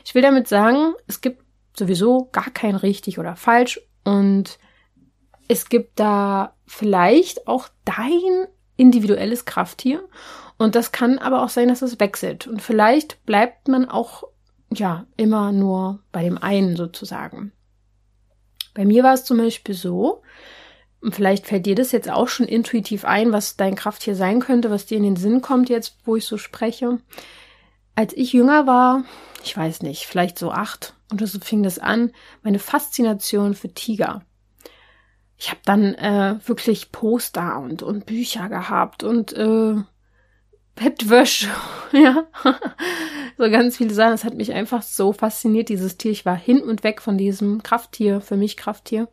Ich 0.05 0.15
will 0.15 0.21
damit 0.21 0.47
sagen, 0.47 0.93
es 1.07 1.19
gibt 1.21 1.43
sowieso 1.77 2.29
gar 2.31 2.51
kein 2.51 2.75
richtig 2.75 3.19
oder 3.19 3.35
falsch 3.35 3.81
und 4.03 4.59
es 5.47 5.67
gibt 5.67 5.99
da 5.99 6.55
vielleicht 6.65 7.47
auch 7.47 7.67
dein 7.83 8.47
individuelles 8.77 9.45
Krafttier 9.45 10.07
und 10.57 10.75
das 10.75 10.91
kann 10.91 11.19
aber 11.19 11.43
auch 11.43 11.49
sein, 11.49 11.67
dass 11.67 11.81
es 11.81 11.99
wechselt 11.99 12.47
und 12.47 12.61
vielleicht 12.61 13.25
bleibt 13.25 13.67
man 13.67 13.89
auch 13.89 14.23
ja 14.71 15.05
immer 15.17 15.51
nur 15.51 15.99
bei 16.11 16.23
dem 16.23 16.37
einen 16.37 16.75
sozusagen. 16.75 17.51
Bei 18.73 18.85
mir 18.85 19.03
war 19.03 19.13
es 19.13 19.25
zum 19.25 19.37
Beispiel 19.37 19.75
so, 19.75 20.21
und 21.01 21.13
vielleicht 21.13 21.47
fällt 21.47 21.65
dir 21.65 21.75
das 21.75 21.91
jetzt 21.91 22.09
auch 22.09 22.29
schon 22.29 22.47
intuitiv 22.47 23.03
ein, 23.03 23.33
was 23.33 23.57
dein 23.57 23.75
Krafttier 23.75 24.15
sein 24.15 24.39
könnte, 24.39 24.71
was 24.71 24.85
dir 24.85 24.97
in 24.97 25.03
den 25.03 25.17
Sinn 25.17 25.41
kommt 25.41 25.69
jetzt, 25.69 25.97
wo 26.05 26.15
ich 26.15 26.25
so 26.25 26.37
spreche. 26.37 26.99
Als 27.93 28.13
ich 28.13 28.31
jünger 28.31 28.67
war, 28.67 29.03
ich 29.43 29.55
weiß 29.55 29.81
nicht, 29.81 30.05
vielleicht 30.05 30.39
so 30.39 30.51
acht, 30.51 30.95
und 31.11 31.25
so 31.27 31.39
fing 31.39 31.61
das 31.61 31.77
an, 31.77 32.11
meine 32.41 32.59
Faszination 32.59 33.53
für 33.53 33.73
Tiger. 33.73 34.23
Ich 35.37 35.49
habe 35.49 35.59
dann 35.65 35.93
äh, 35.95 36.39
wirklich 36.45 36.91
Poster 36.91 37.59
und, 37.59 37.83
und 37.83 38.05
Bücher 38.05 38.47
gehabt 38.47 39.03
und 39.03 39.33
äh, 39.33 39.75
Bettwäsche, 40.75 41.49
ja, 41.91 42.25
so 43.37 43.49
ganz 43.49 43.77
viele 43.77 43.93
Sachen. 43.93 44.13
Es 44.13 44.23
hat 44.23 44.33
mich 44.33 44.53
einfach 44.53 44.81
so 44.81 45.13
fasziniert, 45.13 45.69
dieses 45.69 45.97
Tier. 45.97 46.11
Ich 46.11 46.25
war 46.25 46.35
hin 46.35 46.61
und 46.61 46.83
weg 46.83 47.01
von 47.01 47.17
diesem 47.17 47.61
Krafttier, 47.63 48.21
für 48.21 48.37
mich 48.37 48.57
Krafttier. 48.57 49.07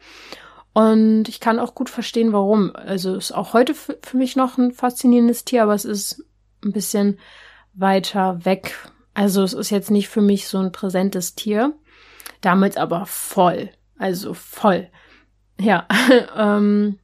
Und 0.73 1.29
ich 1.29 1.41
kann 1.41 1.59
auch 1.59 1.75
gut 1.75 1.91
verstehen, 1.91 2.33
warum. 2.33 2.75
Also 2.75 3.17
ist 3.17 3.33
auch 3.33 3.53
heute 3.53 3.75
für, 3.75 3.99
mich 4.17 4.37
noch 4.37 4.57
ein 4.57 4.73
faszinierendes 4.73 5.45
Tier, 5.45 5.65
aber 5.65 5.75
es 5.75 5.85
ist 5.85 6.25
ein 6.65 6.73
bisschen 6.73 7.19
weiter 7.75 8.45
weg. 8.45 8.75
Also 9.13 9.43
es 9.43 9.53
ist 9.53 9.71
jetzt 9.71 9.91
nicht 9.91 10.09
für 10.09 10.23
mich 10.23 10.49
so 10.49 10.59
ein 10.59 10.73
präsentes 10.73 11.35
Tier. 11.35 11.75
Damals 12.41 12.77
aber 12.77 13.05
voll. 13.07 13.71
Also 13.99 14.33
voll. 14.33 14.89
Ja. 15.61 15.87
ähm, 16.37 16.99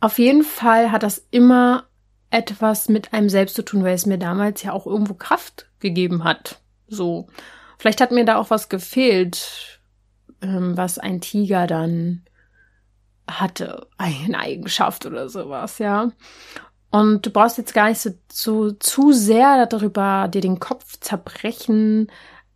auf 0.00 0.18
jeden 0.18 0.44
Fall 0.44 0.92
hat 0.92 1.02
das 1.02 1.26
immer 1.30 1.88
etwas 2.34 2.88
mit 2.88 3.12
einem 3.12 3.28
selbst 3.28 3.56
zu 3.56 3.62
tun, 3.62 3.84
weil 3.84 3.94
es 3.94 4.06
mir 4.06 4.18
damals 4.18 4.62
ja 4.62 4.72
auch 4.72 4.86
irgendwo 4.86 5.14
Kraft 5.14 5.66
gegeben 5.80 6.24
hat. 6.24 6.60
So. 6.88 7.28
Vielleicht 7.78 8.00
hat 8.00 8.12
mir 8.12 8.24
da 8.24 8.36
auch 8.36 8.50
was 8.50 8.68
gefehlt 8.68 9.74
ähm, 10.44 10.76
was 10.76 10.98
ein 10.98 11.20
Tiger 11.20 11.66
dann 11.66 12.22
hatte, 13.28 13.86
eine 13.96 14.38
Eigenschaft 14.38 15.06
oder 15.06 15.28
sowas, 15.28 15.78
ja. 15.78 16.10
Und 16.90 17.26
du 17.26 17.30
brauchst 17.30 17.58
jetzt 17.58 17.74
gar 17.74 17.88
nicht 17.88 18.00
so, 18.00 18.10
so 18.30 18.70
zu 18.70 19.12
sehr 19.12 19.66
darüber 19.66 20.28
dir 20.28 20.42
den 20.42 20.60
Kopf 20.60 21.00
zerbrechen, 21.00 22.08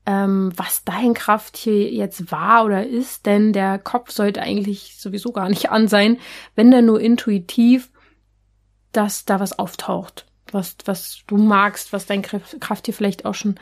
ähm, 0.07 0.53
was 0.55 0.85
dein 0.85 1.15
Krafttier 1.15 1.91
jetzt 1.91 2.31
war 2.31 2.65
oder 2.65 2.87
ist, 2.87 3.27
denn 3.27 3.53
der 3.53 3.79
Kopf 3.79 4.11
sollte 4.11 4.43
eigentlich 4.43 4.97
sowieso 4.99 5.33
gar 5.33 5.49
nicht 5.49 5.71
an 5.71 5.89
sein, 5.89 6.19
wenn 6.55 6.71
der 6.71 6.83
nur 6.83 7.01
intuitiv, 7.01 7.91
dass 8.93 9.25
da 9.25 9.41
was 9.41 9.59
auftaucht, 9.59 10.27
was, 10.53 10.77
was 10.85 11.23
du 11.27 11.37
magst, 11.37 11.93
was 11.93 12.07
dein 12.07 12.23
Krafttier 12.23 12.95
vielleicht 12.95 13.25
auch 13.25 13.35
schon 13.35 13.59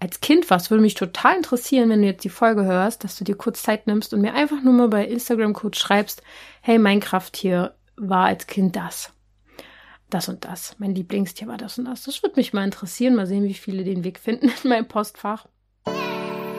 als 0.00 0.20
Kind 0.20 0.48
warst, 0.48 0.70
würde 0.70 0.82
mich 0.82 0.94
total 0.94 1.36
interessieren, 1.36 1.90
wenn 1.90 2.00
du 2.00 2.08
jetzt 2.08 2.24
die 2.24 2.30
Folge 2.30 2.64
hörst, 2.64 3.04
dass 3.04 3.16
du 3.16 3.24
dir 3.24 3.36
kurz 3.36 3.62
Zeit 3.62 3.86
nimmst 3.86 4.14
und 4.14 4.22
mir 4.22 4.32
einfach 4.32 4.62
nur 4.62 4.72
mal 4.72 4.88
bei 4.88 5.04
Instagram 5.06 5.52
kurz 5.52 5.76
schreibst, 5.78 6.22
hey, 6.62 6.78
mein 6.78 7.00
Krafttier 7.00 7.74
war 7.96 8.24
als 8.24 8.46
Kind 8.46 8.76
das. 8.76 9.12
Das 10.08 10.28
und 10.28 10.46
das. 10.46 10.74
Mein 10.78 10.94
Lieblingstier 10.94 11.46
war 11.46 11.58
das 11.58 11.78
und 11.78 11.84
das. 11.84 12.02
Das 12.02 12.22
würde 12.22 12.36
mich 12.36 12.52
mal 12.52 12.64
interessieren. 12.64 13.14
Mal 13.14 13.26
sehen, 13.26 13.44
wie 13.44 13.54
viele 13.54 13.84
den 13.84 14.02
Weg 14.02 14.18
finden 14.18 14.50
in 14.64 14.70
meinem 14.70 14.88
Postfach. 14.88 15.46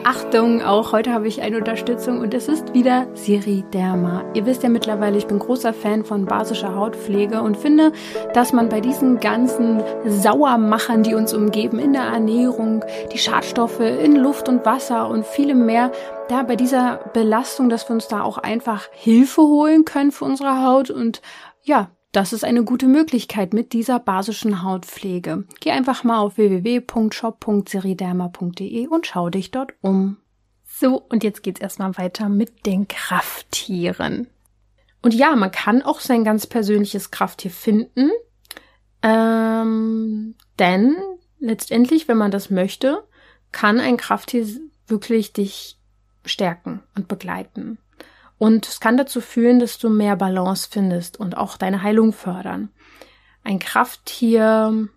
Achtung, 0.04 0.64
auch 0.64 0.94
heute 0.94 1.14
habe 1.14 1.28
ich 1.28 1.44
eine 1.44 1.58
Unterstützung 1.58 2.22
und 2.22 2.34
es 2.34 2.48
ist 2.48 2.74
wieder 2.74 3.06
Siri 3.14 3.64
Derma. 3.72 4.24
Ihr 4.34 4.48
wisst 4.48 4.64
ja 4.64 4.70
mittlerweile, 4.70 5.16
ich 5.16 5.28
bin 5.28 5.38
großer 5.38 5.74
Fan 5.74 6.04
von 6.04 6.26
basischer 6.26 6.74
Hautpflege 6.74 7.42
und 7.42 7.56
finde, 7.56 7.92
dass 8.34 8.52
man 8.52 8.68
bei 8.68 8.82
diesen 8.82 9.20
ganzen 9.20 9.84
Sauermachern, 10.06 11.04
die 11.04 11.14
uns 11.14 11.36
umgeben, 11.36 11.78
in 11.78 11.94
der 11.94 12.02
Ernährung, 12.02 12.84
die 13.14 13.20
Schadstoffe 13.20 13.80
in 13.80 14.16
Luft 14.16 14.50
und 14.50 14.66
Wasser 14.66 15.08
und 15.08 15.24
vielem 15.24 15.68
mehr, 15.68 15.92
da 16.30 16.42
bei 16.42 16.56
dieser 16.56 17.00
Belastung, 17.14 17.70
dass 17.70 17.88
wir 17.88 17.94
uns 17.94 18.08
da 18.08 18.24
auch 18.24 18.40
einfach 18.40 18.90
Hilfe 18.92 19.44
holen 19.44 19.86
können 19.86 20.12
für 20.12 20.26
unsere 20.26 20.64
Haut 20.64 20.90
und 20.90 21.22
ja, 21.62 21.92
das 22.12 22.34
ist 22.34 22.44
eine 22.44 22.64
gute 22.64 22.88
Möglichkeit 22.88 23.54
mit 23.54 23.74
dieser 23.74 24.00
basischen 24.00 24.64
Hautpflege. 24.64 25.46
Geh 25.62 25.72
einfach 25.72 26.04
mal 26.04 26.20
auf 26.20 26.38
www.shop.seriderma.de 26.38 28.88
und 28.88 29.08
schau 29.08 29.30
dich 29.30 29.52
dort 29.52 29.74
um. 29.82 30.18
So, 30.66 30.98
und 30.98 31.24
jetzt 31.24 31.44
geht's 31.44 31.62
erstmal 31.62 31.98
weiter 31.98 32.28
mit 32.28 32.66
den 32.66 32.88
Krafttieren. 32.88 34.28
Und 35.02 35.14
ja, 35.14 35.36
man 35.36 35.52
kann 35.52 35.82
auch 35.82 36.00
sein 36.00 36.24
ganz 36.24 36.48
persönliches 36.48 37.12
Krafttier 37.12 37.52
finden. 37.52 38.12
Ähm, 39.02 40.36
denn 40.60 40.96
letztendlich, 41.40 42.08
wenn 42.08 42.18
man 42.18 42.32
das 42.32 42.50
möchte, 42.50 43.04
kann 43.52 43.80
ein 43.80 43.98
Krafttier 43.98 44.48
wirklich 44.88 45.34
dich 45.34 45.78
stärken 46.26 46.84
und 46.96 47.08
begleiten. 47.08 47.80
Und 48.42 48.68
es 48.68 48.80
kann 48.80 48.98
dazu 48.98 49.22
führen, 49.22 49.60
dass 49.60 49.78
du 49.78 49.88
mehr 49.88 50.16
Balance 50.16 50.68
findest 50.72 51.20
und 51.20 51.38
auch 51.38 51.58
deine 51.58 51.84
Heilung 51.84 52.12
fördern. 52.12 52.70
Ein 53.44 53.60
Krafttier 53.60 54.90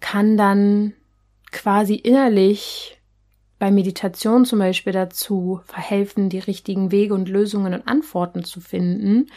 kann 0.00 0.36
dann 0.36 0.92
quasi 1.52 1.94
innerlich 1.94 3.00
bei 3.60 3.70
Meditation 3.70 4.44
zum 4.44 4.58
Beispiel 4.58 4.92
dazu 4.92 5.60
verhelfen, 5.64 6.28
die 6.28 6.40
richtigen 6.40 6.90
Wege 6.90 7.14
und 7.14 7.28
Lösungen 7.28 7.72
und 7.72 7.86
Antworten 7.86 8.42
zu 8.42 8.60
finden, 8.60 9.30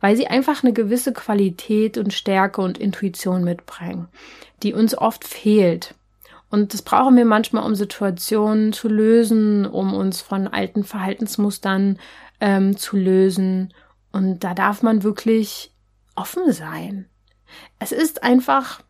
weil 0.00 0.16
sie 0.16 0.28
einfach 0.28 0.64
eine 0.64 0.72
gewisse 0.72 1.12
Qualität 1.12 1.98
und 1.98 2.14
Stärke 2.14 2.62
und 2.62 2.78
Intuition 2.78 3.44
mitbringen, 3.44 4.08
die 4.62 4.72
uns 4.72 4.96
oft 4.96 5.24
fehlt. 5.24 5.94
Und 6.48 6.72
das 6.72 6.80
brauchen 6.80 7.14
wir 7.16 7.26
manchmal, 7.26 7.64
um 7.64 7.74
Situationen 7.74 8.72
zu 8.72 8.88
lösen, 8.88 9.66
um 9.66 9.92
uns 9.92 10.22
von 10.22 10.48
alten 10.48 10.82
Verhaltensmustern 10.82 11.98
ähm, 12.40 12.76
zu 12.76 12.96
lösen. 12.96 13.72
Und 14.12 14.40
da 14.40 14.54
darf 14.54 14.82
man 14.82 15.02
wirklich 15.02 15.72
offen 16.14 16.52
sein. 16.52 17.08
Es 17.78 17.92
ist 17.92 18.22
einfach 18.22 18.82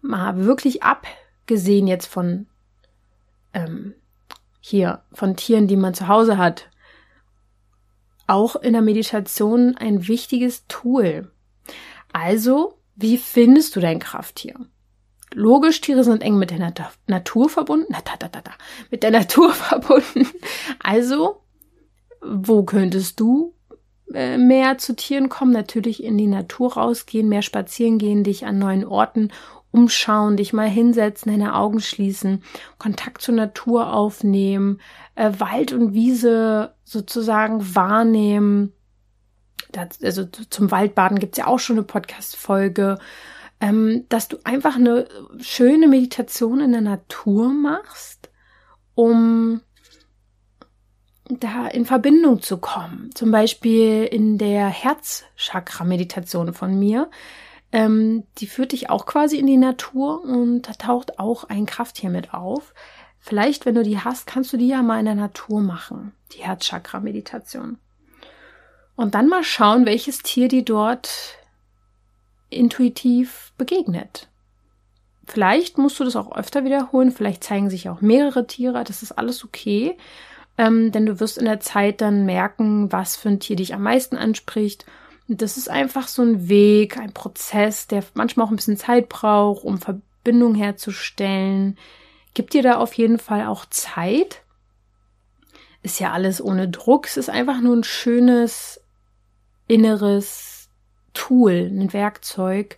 mal 0.00 0.44
wirklich 0.44 0.82
abgesehen 0.82 1.86
jetzt 1.86 2.06
von 2.06 2.46
ähm, 3.52 3.94
hier 4.60 5.02
von 5.12 5.36
Tieren, 5.36 5.68
die 5.68 5.76
man 5.76 5.94
zu 5.94 6.08
Hause 6.08 6.38
hat, 6.38 6.68
auch 8.26 8.56
in 8.56 8.72
der 8.72 8.82
Meditation 8.82 9.76
ein 9.76 10.08
wichtiges 10.08 10.66
Tool. 10.66 11.30
Also, 12.12 12.78
wie 12.96 13.18
findest 13.18 13.76
du 13.76 13.80
dein 13.80 13.98
Krafttier? 13.98 14.56
Logisch, 15.32 15.80
Tiere 15.80 16.02
sind 16.02 16.22
eng 16.22 16.38
mit 16.38 16.50
der 16.50 16.58
Nat 16.58 16.80
Natur 17.06 17.48
verbunden. 17.48 17.86
Na, 17.90 18.00
da, 18.00 18.16
da, 18.16 18.28
da, 18.28 18.40
da, 18.40 18.52
mit 18.90 19.02
der 19.02 19.10
Natur 19.10 19.52
verbunden. 19.54 20.26
Also 20.82 21.42
wo 22.28 22.64
könntest 22.64 23.20
du 23.20 23.54
äh, 24.12 24.38
mehr 24.38 24.78
zu 24.78 24.94
Tieren 24.94 25.28
kommen? 25.28 25.52
Natürlich 25.52 26.02
in 26.02 26.18
die 26.18 26.26
Natur 26.26 26.74
rausgehen, 26.74 27.28
mehr 27.28 27.42
spazieren 27.42 27.98
gehen, 27.98 28.24
dich 28.24 28.46
an 28.46 28.58
neuen 28.58 28.84
Orten 28.84 29.30
umschauen, 29.70 30.36
dich 30.36 30.52
mal 30.52 30.68
hinsetzen, 30.68 31.30
deine 31.30 31.54
Augen 31.54 31.80
schließen, 31.80 32.42
Kontakt 32.78 33.20
zur 33.20 33.34
Natur 33.34 33.92
aufnehmen, 33.92 34.80
äh, 35.14 35.32
Wald 35.38 35.72
und 35.72 35.92
Wiese 35.92 36.74
sozusagen 36.84 37.74
wahrnehmen, 37.74 38.72
also 40.02 40.24
zum 40.24 40.70
Waldbaden 40.70 41.18
gibt's 41.18 41.38
ja 41.38 41.46
auch 41.46 41.58
schon 41.58 41.76
eine 41.76 41.84
Podcast-Folge, 41.84 42.98
ähm, 43.60 44.04
dass 44.08 44.28
du 44.28 44.38
einfach 44.44 44.76
eine 44.76 45.08
schöne 45.40 45.88
Meditation 45.88 46.60
in 46.60 46.72
der 46.72 46.80
Natur 46.80 47.52
machst, 47.52 48.30
um 48.94 49.60
da 51.28 51.66
in 51.66 51.84
Verbindung 51.84 52.42
zu 52.42 52.58
kommen. 52.58 53.10
Zum 53.14 53.30
Beispiel 53.30 54.04
in 54.04 54.38
der 54.38 54.68
Herzchakra-Meditation 54.68 56.54
von 56.54 56.78
mir. 56.78 57.10
Ähm, 57.72 58.24
die 58.38 58.46
führt 58.46 58.72
dich 58.72 58.90
auch 58.90 59.06
quasi 59.06 59.38
in 59.38 59.46
die 59.46 59.56
Natur 59.56 60.22
und 60.22 60.62
da 60.62 60.72
taucht 60.72 61.18
auch 61.18 61.44
ein 61.44 61.66
Krafttier 61.66 62.10
mit 62.10 62.32
auf. 62.32 62.74
Vielleicht, 63.18 63.66
wenn 63.66 63.74
du 63.74 63.82
die 63.82 63.98
hast, 63.98 64.26
kannst 64.26 64.52
du 64.52 64.56
die 64.56 64.68
ja 64.68 64.82
mal 64.82 65.00
in 65.00 65.06
der 65.06 65.16
Natur 65.16 65.60
machen, 65.60 66.12
die 66.32 66.44
Herzchakra-Meditation. 66.44 67.78
Und 68.94 69.14
dann 69.14 69.28
mal 69.28 69.42
schauen, 69.42 69.84
welches 69.84 70.20
Tier 70.20 70.48
dir 70.48 70.64
dort 70.64 71.38
intuitiv 72.50 73.52
begegnet. 73.58 74.28
Vielleicht 75.24 75.76
musst 75.76 75.98
du 75.98 76.04
das 76.04 76.14
auch 76.14 76.36
öfter 76.36 76.64
wiederholen, 76.64 77.10
vielleicht 77.10 77.42
zeigen 77.42 77.68
sich 77.68 77.88
auch 77.88 78.00
mehrere 78.00 78.46
Tiere, 78.46 78.84
das 78.84 79.02
ist 79.02 79.10
alles 79.10 79.44
okay, 79.44 79.98
ähm, 80.58 80.92
denn 80.92 81.06
du 81.06 81.20
wirst 81.20 81.38
in 81.38 81.44
der 81.44 81.60
Zeit 81.60 82.00
dann 82.00 82.24
merken, 82.24 82.90
was 82.92 83.16
für 83.16 83.28
ein 83.28 83.40
Tier 83.40 83.56
dich 83.56 83.74
am 83.74 83.82
meisten 83.82 84.16
anspricht. 84.16 84.86
Und 85.28 85.42
das 85.42 85.56
ist 85.56 85.68
einfach 85.68 86.08
so 86.08 86.22
ein 86.22 86.48
Weg, 86.48 86.98
ein 86.98 87.12
Prozess, 87.12 87.86
der 87.86 88.04
manchmal 88.14 88.46
auch 88.46 88.50
ein 88.50 88.56
bisschen 88.56 88.76
Zeit 88.76 89.08
braucht, 89.08 89.64
um 89.64 89.78
Verbindung 89.78 90.54
herzustellen. 90.54 91.76
Gib 92.34 92.50
dir 92.50 92.62
da 92.62 92.76
auf 92.76 92.94
jeden 92.94 93.18
Fall 93.18 93.46
auch 93.46 93.66
Zeit. 93.66 94.42
Ist 95.82 96.00
ja 96.00 96.12
alles 96.12 96.42
ohne 96.42 96.68
Druck. 96.68 97.06
Es 97.06 97.16
ist 97.16 97.30
einfach 97.30 97.60
nur 97.60 97.76
ein 97.76 97.84
schönes 97.84 98.80
inneres 99.68 100.68
Tool, 101.12 101.70
ein 101.72 101.92
Werkzeug, 101.92 102.76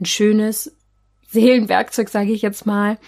ein 0.00 0.04
schönes 0.04 0.76
Seelenwerkzeug, 1.28 2.08
sage 2.08 2.32
ich 2.32 2.42
jetzt 2.42 2.66
mal. 2.66 2.98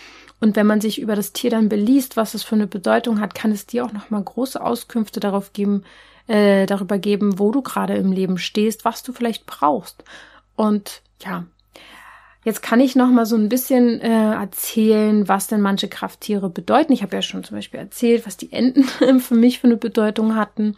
Und 0.42 0.56
wenn 0.56 0.66
man 0.66 0.80
sich 0.80 1.00
über 1.00 1.14
das 1.14 1.32
Tier 1.32 1.50
dann 1.50 1.68
beliest, 1.68 2.16
was 2.16 2.34
es 2.34 2.42
für 2.42 2.56
eine 2.56 2.66
Bedeutung 2.66 3.20
hat, 3.20 3.32
kann 3.32 3.52
es 3.52 3.64
dir 3.64 3.84
auch 3.84 3.92
noch 3.92 4.10
mal 4.10 4.20
große 4.20 4.60
Auskünfte 4.60 5.20
darauf 5.20 5.52
geben, 5.52 5.84
äh, 6.26 6.66
darüber 6.66 6.98
geben, 6.98 7.38
wo 7.38 7.52
du 7.52 7.62
gerade 7.62 7.94
im 7.94 8.10
Leben 8.10 8.38
stehst, 8.38 8.84
was 8.84 9.04
du 9.04 9.12
vielleicht 9.12 9.46
brauchst. 9.46 10.02
Und 10.56 11.02
ja, 11.24 11.44
Jetzt 12.44 12.60
kann 12.60 12.80
ich 12.80 12.96
noch 12.96 13.08
mal 13.08 13.24
so 13.24 13.36
ein 13.36 13.48
bisschen 13.48 14.00
äh, 14.00 14.32
erzählen, 14.32 15.28
was 15.28 15.46
denn 15.46 15.60
manche 15.60 15.86
Krafttiere 15.86 16.50
bedeuten. 16.50 16.92
Ich 16.92 17.04
habe 17.04 17.14
ja 17.14 17.22
schon 17.22 17.44
zum 17.44 17.56
Beispiel 17.56 17.78
erzählt, 17.78 18.26
was 18.26 18.36
die 18.36 18.52
Enten 18.52 18.82
für 19.20 19.36
mich 19.36 19.60
für 19.60 19.68
eine 19.68 19.76
Bedeutung 19.76 20.34
hatten. 20.34 20.76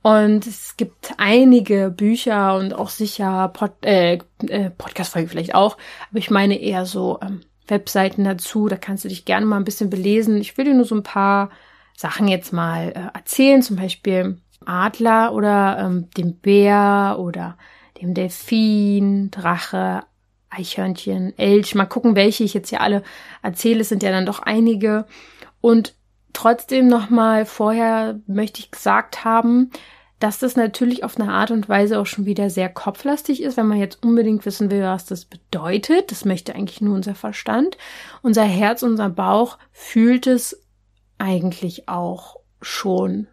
Und 0.00 0.46
es 0.46 0.78
gibt 0.78 1.12
einige 1.18 1.90
Bücher 1.90 2.56
und 2.56 2.72
auch 2.72 2.88
sicher 2.88 3.48
Pod, 3.48 3.72
äh, 3.84 4.20
äh, 4.48 4.70
Podcast-Folgen 4.70 5.28
vielleicht 5.28 5.54
auch, 5.54 5.76
aber 6.08 6.18
ich 6.18 6.30
meine 6.30 6.58
eher 6.58 6.86
so 6.86 7.18
ähm, 7.20 7.42
Webseiten 7.68 8.24
dazu. 8.24 8.68
Da 8.68 8.76
kannst 8.76 9.04
du 9.04 9.08
dich 9.08 9.24
gerne 9.24 9.46
mal 9.46 9.56
ein 9.56 9.64
bisschen 9.64 9.90
belesen. 9.90 10.40
Ich 10.40 10.56
will 10.56 10.64
dir 10.64 10.74
nur 10.74 10.84
so 10.84 10.94
ein 10.94 11.02
paar 11.02 11.50
Sachen 11.96 12.28
jetzt 12.28 12.52
mal 12.52 12.88
äh, 12.88 13.16
erzählen, 13.16 13.62
zum 13.62 13.76
Beispiel 13.76 14.38
Adler 14.64 15.32
oder 15.32 15.78
ähm, 15.80 16.10
dem 16.16 16.36
Bär 16.36 17.16
oder 17.18 17.56
dem 18.00 18.14
Delfin, 18.14 19.30
Drache, 19.30 20.04
Eichhörnchen, 20.50 21.36
Elch. 21.38 21.74
Mal 21.74 21.86
gucken, 21.86 22.14
welche 22.16 22.44
ich 22.44 22.54
jetzt 22.54 22.68
hier 22.68 22.80
alle 22.80 23.02
erzähle. 23.42 23.80
Es 23.80 23.88
sind 23.88 24.02
ja 24.02 24.10
dann 24.10 24.26
doch 24.26 24.40
einige. 24.40 25.06
Und 25.60 25.94
trotzdem 26.32 26.88
nochmal 26.88 27.46
vorher 27.46 28.20
möchte 28.26 28.60
ich 28.60 28.70
gesagt 28.70 29.24
haben, 29.24 29.70
dass 30.18 30.38
das 30.38 30.56
natürlich 30.56 31.04
auf 31.04 31.20
eine 31.20 31.30
Art 31.32 31.50
und 31.50 31.68
Weise 31.68 31.98
auch 31.98 32.06
schon 32.06 32.24
wieder 32.24 32.48
sehr 32.48 32.70
kopflastig 32.70 33.42
ist, 33.42 33.56
wenn 33.56 33.66
man 33.66 33.78
jetzt 33.78 34.02
unbedingt 34.02 34.46
wissen 34.46 34.70
will, 34.70 34.82
was 34.82 35.04
das 35.04 35.26
bedeutet. 35.26 36.10
Das 36.10 36.24
möchte 36.24 36.54
eigentlich 36.54 36.80
nur 36.80 36.94
unser 36.94 37.14
Verstand. 37.14 37.76
Unser 38.22 38.44
Herz, 38.44 38.82
unser 38.82 39.10
Bauch 39.10 39.58
fühlt 39.72 40.26
es 40.26 40.62
eigentlich 41.18 41.88
auch 41.88 42.36
schon. 42.62 43.28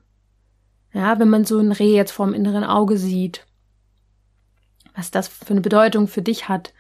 Ja, 0.92 1.20
wenn 1.20 1.30
man 1.30 1.46
so 1.46 1.58
ein 1.60 1.72
Reh 1.72 1.96
jetzt 1.96 2.12
vorm 2.12 2.34
inneren 2.34 2.66
Auge 2.66 2.98
sieht, 2.98 3.46
was 4.96 5.10
das 5.10 5.28
für 5.28 5.52
eine 5.52 5.62
Bedeutung 5.62 6.08
für 6.08 6.22
dich 6.22 6.50
hat, 6.50 6.74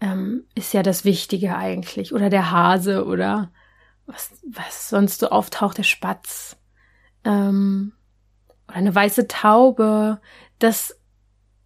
ähm, 0.00 0.44
ist 0.54 0.74
ja 0.74 0.82
das 0.82 1.04
Wichtige 1.04 1.56
eigentlich. 1.56 2.12
Oder 2.12 2.28
der 2.28 2.50
Hase 2.50 3.06
oder 3.06 3.52
was, 4.06 4.32
was 4.50 4.90
sonst 4.90 5.20
so 5.20 5.30
auftaucht, 5.30 5.78
der 5.78 5.84
Spatz. 5.84 6.56
Ähm, 7.24 7.92
oder 8.72 8.78
eine 8.78 8.94
weiße 8.94 9.28
Taube, 9.28 10.20
das, 10.58 10.98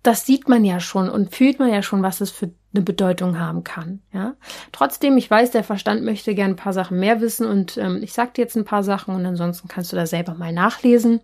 das 0.03 0.27
sieht 0.27 0.49
man 0.49 0.65
ja 0.65 0.81
schon 0.81 1.09
und 1.09 1.35
fühlt 1.35 1.59
man 1.59 1.73
ja 1.73 1.83
schon, 1.83 2.03
was 2.03 2.21
es 2.21 2.31
für 2.31 2.51
eine 2.75 2.83
Bedeutung 2.83 3.39
haben 3.39 3.65
kann. 3.65 4.03
Ja, 4.13 4.35
trotzdem, 4.73 5.17
ich 5.17 5.31
weiß, 5.31 5.53
der 5.53 5.65
Verstand 5.65 6.05
möchte 6.05 6.35
gern 6.35 6.53
ein 6.53 6.57
paar 6.57 6.73
Sachen 6.73 6.99
mehr 6.99 7.21
wissen 7.21 7.47
und 7.47 7.77
ähm, 7.79 8.01
ich 8.03 8.13
sag 8.13 8.35
dir 8.35 8.43
jetzt 8.43 8.57
ein 8.57 8.65
paar 8.65 8.83
Sachen 8.83 9.15
und 9.15 9.25
ansonsten 9.25 9.69
kannst 9.69 9.93
du 9.93 9.97
da 9.97 10.07
selber 10.07 10.35
mal 10.35 10.53
nachlesen. 10.53 11.21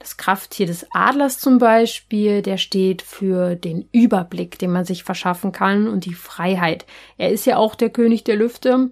Das 0.00 0.16
Krafttier 0.16 0.66
des 0.66 0.86
Adlers 0.92 1.38
zum 1.38 1.58
Beispiel, 1.58 2.42
der 2.42 2.58
steht 2.58 3.00
für 3.00 3.54
den 3.54 3.88
Überblick, 3.92 4.58
den 4.58 4.72
man 4.72 4.84
sich 4.84 5.04
verschaffen 5.04 5.52
kann 5.52 5.86
und 5.86 6.04
die 6.04 6.14
Freiheit. 6.14 6.84
Er 7.16 7.30
ist 7.30 7.46
ja 7.46 7.56
auch 7.56 7.74
der 7.74 7.90
König 7.90 8.24
der 8.24 8.36
Lüfte 8.36 8.90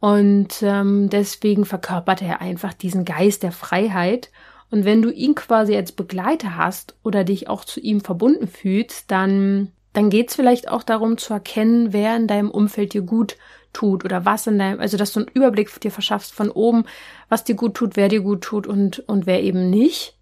und 0.00 0.62
ähm, 0.62 1.10
deswegen 1.10 1.64
verkörpert 1.64 2.22
er 2.22 2.40
einfach 2.40 2.72
diesen 2.72 3.04
Geist 3.04 3.42
der 3.42 3.52
Freiheit 3.52 4.30
und 4.70 4.84
wenn 4.84 5.02
du 5.02 5.10
ihn 5.10 5.34
quasi 5.34 5.74
als 5.76 5.92
Begleiter 5.92 6.56
hast 6.56 6.94
oder 7.02 7.24
dich 7.24 7.48
auch 7.48 7.64
zu 7.64 7.80
ihm 7.80 8.00
verbunden 8.00 8.48
fühlst, 8.48 9.10
dann, 9.10 9.72
dann 9.92 10.10
geht's 10.10 10.34
vielleicht 10.34 10.68
auch 10.68 10.82
darum 10.82 11.16
zu 11.16 11.32
erkennen, 11.32 11.92
wer 11.92 12.16
in 12.16 12.26
deinem 12.26 12.50
Umfeld 12.50 12.92
dir 12.92 13.02
gut 13.02 13.36
tut 13.72 14.04
oder 14.04 14.24
was 14.24 14.46
in 14.46 14.58
deinem, 14.58 14.80
also 14.80 14.96
dass 14.96 15.12
du 15.12 15.20
einen 15.20 15.28
Überblick 15.28 15.80
dir 15.80 15.90
verschaffst 15.90 16.34
von 16.34 16.50
oben, 16.50 16.84
was 17.28 17.44
dir 17.44 17.54
gut 17.54 17.74
tut, 17.74 17.96
wer 17.96 18.08
dir 18.08 18.20
gut 18.20 18.42
tut 18.42 18.66
und, 18.66 19.00
und 19.00 19.26
wer 19.26 19.42
eben 19.42 19.70
nicht. 19.70 20.18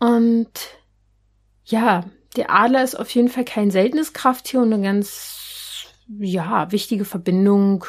Und 0.00 0.50
ja, 1.64 2.04
der 2.36 2.50
Adler 2.50 2.82
ist 2.82 2.96
auf 2.96 3.10
jeden 3.10 3.28
Fall 3.28 3.44
kein 3.44 3.70
seltenes 3.70 4.12
Krafttier 4.12 4.60
und 4.60 4.72
eine 4.72 4.82
ganz, 4.82 5.86
ja, 6.18 6.70
wichtige 6.72 7.04
Verbindung 7.04 7.84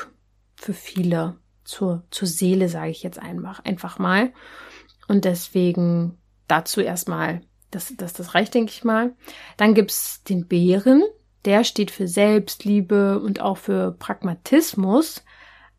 für 0.55 0.73
viele 0.73 1.37
zur, 1.63 2.03
zur 2.11 2.27
Seele, 2.27 2.69
sage 2.69 2.91
ich 2.91 3.01
jetzt 3.01 3.19
einfach, 3.19 3.63
einfach 3.65 3.97
mal. 3.97 4.31
Und 5.07 5.25
deswegen 5.25 6.17
dazu 6.47 6.81
erstmal, 6.81 7.41
das, 7.71 7.93
das, 7.97 8.13
das 8.13 8.33
reicht, 8.33 8.53
denke 8.53 8.71
ich 8.71 8.83
mal. 8.83 9.13
Dann 9.57 9.73
gibt's 9.73 10.23
den 10.23 10.47
Bären, 10.47 11.03
der 11.45 11.63
steht 11.63 11.91
für 11.91 12.07
Selbstliebe 12.07 13.19
und 13.19 13.39
auch 13.39 13.57
für 13.57 13.91
Pragmatismus. 13.91 15.23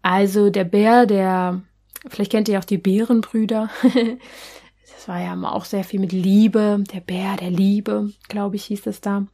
Also 0.02 0.50
der 0.50 0.64
Bär, 0.64 1.06
der, 1.06 1.62
vielleicht 2.08 2.30
kennt 2.30 2.48
ihr 2.48 2.58
auch 2.58 2.64
die 2.64 2.78
Bärenbrüder. 2.78 3.70
das 3.82 5.08
war 5.08 5.20
ja 5.20 5.36
auch 5.50 5.64
sehr 5.64 5.84
viel 5.84 5.98
mit 6.00 6.12
Liebe. 6.12 6.84
Der 6.92 7.00
Bär 7.00 7.36
der 7.36 7.50
Liebe, 7.50 8.12
glaube 8.28 8.56
ich, 8.56 8.66
hieß 8.66 8.86
es 8.86 9.00
da. 9.00 9.26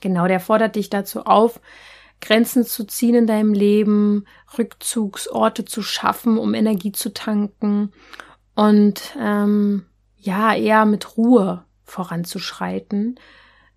Genau, 0.00 0.28
der 0.28 0.38
fordert 0.38 0.76
dich 0.76 0.90
dazu 0.90 1.24
auf, 1.24 1.60
Grenzen 2.20 2.64
zu 2.64 2.84
ziehen 2.84 3.14
in 3.14 3.26
deinem 3.26 3.54
Leben, 3.54 4.26
Rückzugsorte 4.56 5.64
zu 5.64 5.82
schaffen, 5.82 6.38
um 6.38 6.54
Energie 6.54 6.92
zu 6.92 7.12
tanken 7.12 7.92
und 8.54 9.14
ähm, 9.18 9.86
ja, 10.16 10.54
eher 10.54 10.86
mit 10.86 11.16
Ruhe 11.16 11.64
voranzuschreiten, 11.84 13.18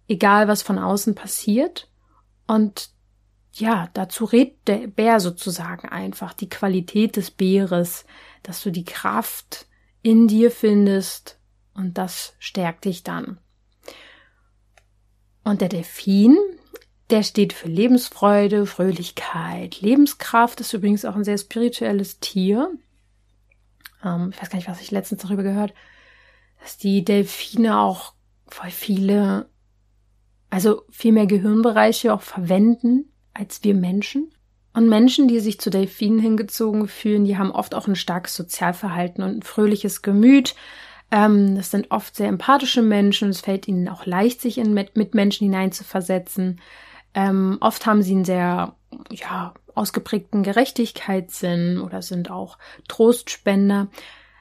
egal 0.08 0.48
was 0.48 0.62
von 0.62 0.80
außen 0.80 1.16
passiert. 1.16 1.90
Und 2.48 2.90
ja, 3.54 3.90
dazu 3.94 4.26
redet 4.26 4.68
der 4.68 4.88
Bär 4.88 5.20
sozusagen 5.20 5.90
einfach 5.90 6.34
die 6.34 6.50
Qualität 6.50 7.16
des 7.16 7.32
Bäres, 7.32 8.06
dass 8.44 8.62
du 8.62 8.72
die 8.72 8.86
Kraft 8.86 9.68
in 10.02 10.28
dir 10.28 10.52
findest 10.52 11.40
und 11.74 11.98
das 11.98 12.34
stärkt 12.40 12.86
dich 12.86 13.04
dann. 13.04 13.40
Und 15.44 15.62
der 15.62 15.70
Delfin, 15.70 16.38
der 17.10 17.24
steht 17.24 17.54
für 17.54 17.68
Lebensfreude, 17.68 18.66
Fröhlichkeit, 18.66 19.82
Lebenskraft, 19.82 20.60
ist 20.60 20.74
übrigens 20.74 21.06
auch 21.06 21.16
ein 21.16 21.24
sehr 21.24 21.38
spirituelles 21.38 22.20
Tier. 22.20 22.72
Ähm, 24.16 24.32
ich 24.34 24.42
weiß 24.42 24.50
gar 24.50 24.58
nicht, 24.58 24.70
was 24.70 24.82
ich 24.82 24.92
letztens 24.92 25.22
darüber 25.24 25.44
gehört, 25.44 25.74
dass 26.62 26.78
die 26.78 27.04
Delfine 27.04 27.80
auch 27.80 28.14
voll 28.48 28.72
viele, 28.72 29.50
also 30.50 30.84
viel 30.90 31.12
mehr 31.12 31.28
Gehirnbereiche 31.28 32.14
auch 32.14 32.22
verwenden 32.22 33.12
als 33.34 33.64
wir 33.64 33.76
Menschen. 33.76 34.32
Und 34.74 34.90
Menschen, 34.90 35.28
die 35.28 35.40
sich 35.40 35.60
zu 35.60 35.70
Delfinen 35.70 36.20
hingezogen 36.20 36.88
fühlen, 36.88 37.26
die 37.26 37.38
haben 37.38 37.52
oft 37.52 37.74
auch 37.74 37.88
ein 37.88 37.96
starkes 37.96 38.36
Sozialverhalten 38.36 39.24
und 39.24 39.38
ein 39.38 39.42
fröhliches 39.42 40.02
Gemüt. 40.02 40.56
Ähm, 41.12 41.56
das 41.56 41.72
sind 41.72 41.92
oft 41.92 42.16
sehr 42.16 42.28
empathische 42.28 42.82
Menschen 42.82 43.30
es 43.30 43.42
fällt 43.42 43.68
ihnen 43.68 43.88
auch 43.90 44.06
leicht, 44.06 44.42
sich 44.42 44.58
in 44.58 44.74
Mitmenschen 44.74 45.46
hineinzuversetzen. 45.46 46.60
Ähm, 47.14 47.58
oft 47.62 47.86
haben 47.86 48.04
sie 48.04 48.14
einen 48.14 48.26
sehr, 48.26 48.76
ja, 49.12 49.54
ausgeprägten 49.78 50.44
Gerechtigkeitssinn 50.44 51.80
oder 51.80 52.02
sind 52.02 52.32
auch 52.32 52.58
Trostspender. 52.88 53.88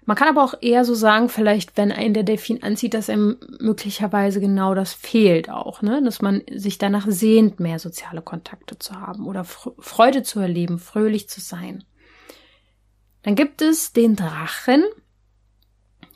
Man 0.07 0.17
kann 0.17 0.29
aber 0.29 0.45
auch 0.45 0.55
eher 0.61 0.85
so 0.85 0.95
sagen, 0.95 1.29
vielleicht, 1.29 1.77
wenn 1.77 1.91
ein 1.91 2.15
der 2.15 2.23
Delfin 2.23 2.63
anzieht, 2.63 2.95
dass 2.95 3.11
einem 3.11 3.39
möglicherweise 3.59 4.41
genau 4.41 4.73
das 4.75 4.95
fehlt 4.95 5.51
auch, 5.51 5.83
ne? 5.83 6.01
Dass 6.03 6.23
man 6.23 6.43
sich 6.55 6.79
danach 6.79 7.07
sehnt, 7.09 7.59
mehr 7.59 7.81
soziale 7.81 8.23
Kontakte 8.23 8.79
zu 8.79 9.01
haben 9.01 9.27
oder 9.27 9.45
Freude 9.45 10.23
zu 10.23 10.39
erleben, 10.39 10.79
fröhlich 10.79 11.29
zu 11.29 11.41
sein. 11.41 11.83
Dann 13.23 13.35
gibt 13.35 13.61
es 13.63 13.93
den 13.93 14.15
Drachen. 14.15 14.85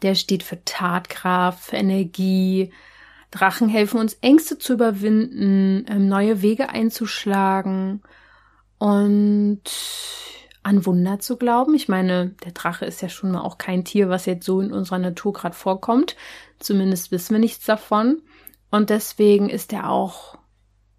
Der 0.03 0.15
steht 0.15 0.45
für 0.45 0.65
Tatkraft, 0.65 1.65
für 1.65 1.77
Energie. 1.77 2.73
Drachen 3.33 3.69
helfen 3.69 3.99
uns, 3.99 4.15
Ängste 4.21 4.59
zu 4.59 4.75
überwinden, 4.75 5.85
ähm, 5.89 6.09
neue 6.09 6.43
Wege 6.43 6.69
einzuschlagen 6.69 8.03
und 8.81 9.63
an 10.63 10.87
Wunder 10.87 11.21
zu 11.21 11.37
glauben. 11.37 11.75
Ich 11.75 11.89
meine, 11.89 12.31
der 12.45 12.53
Drache 12.53 12.87
ist 12.87 13.03
ja 13.03 13.11
schon 13.11 13.31
mal 13.31 13.43
auch 13.43 13.59
kein 13.59 13.85
Tier, 13.85 14.09
was 14.09 14.25
jetzt 14.25 14.47
so 14.47 14.61
in 14.61 14.73
unserer 14.73 14.99
Natur 14.99 15.35
gerade 15.35 15.55
vorkommt. 15.55 16.17
Zumindest 16.59 17.13
wissen 17.13 17.35
wir 17.35 17.41
nichts 17.41 17.67
davon. 17.67 18.23
Und 18.71 18.89
deswegen 18.89 19.51
ist 19.51 19.75
er 19.75 19.91
auch, 19.91 20.39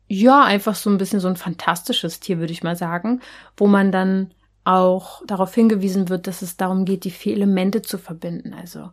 ja, 0.07 0.43
einfach 0.43 0.75
so 0.75 0.91
ein 0.91 0.99
bisschen 0.99 1.19
so 1.19 1.27
ein 1.27 1.37
fantastisches 1.37 2.19
Tier, 2.19 2.37
würde 2.37 2.53
ich 2.53 2.63
mal 2.63 2.75
sagen, 2.75 3.21
wo 3.57 3.65
man 3.65 3.91
dann 3.91 4.31
auch 4.63 5.25
darauf 5.25 5.53
hingewiesen 5.55 6.07
wird, 6.09 6.27
dass 6.27 6.43
es 6.43 6.57
darum 6.57 6.85
geht, 6.85 7.03
die 7.03 7.11
vier 7.11 7.33
Elemente 7.33 7.81
zu 7.81 7.97
verbinden. 7.97 8.53
Also, 8.53 8.91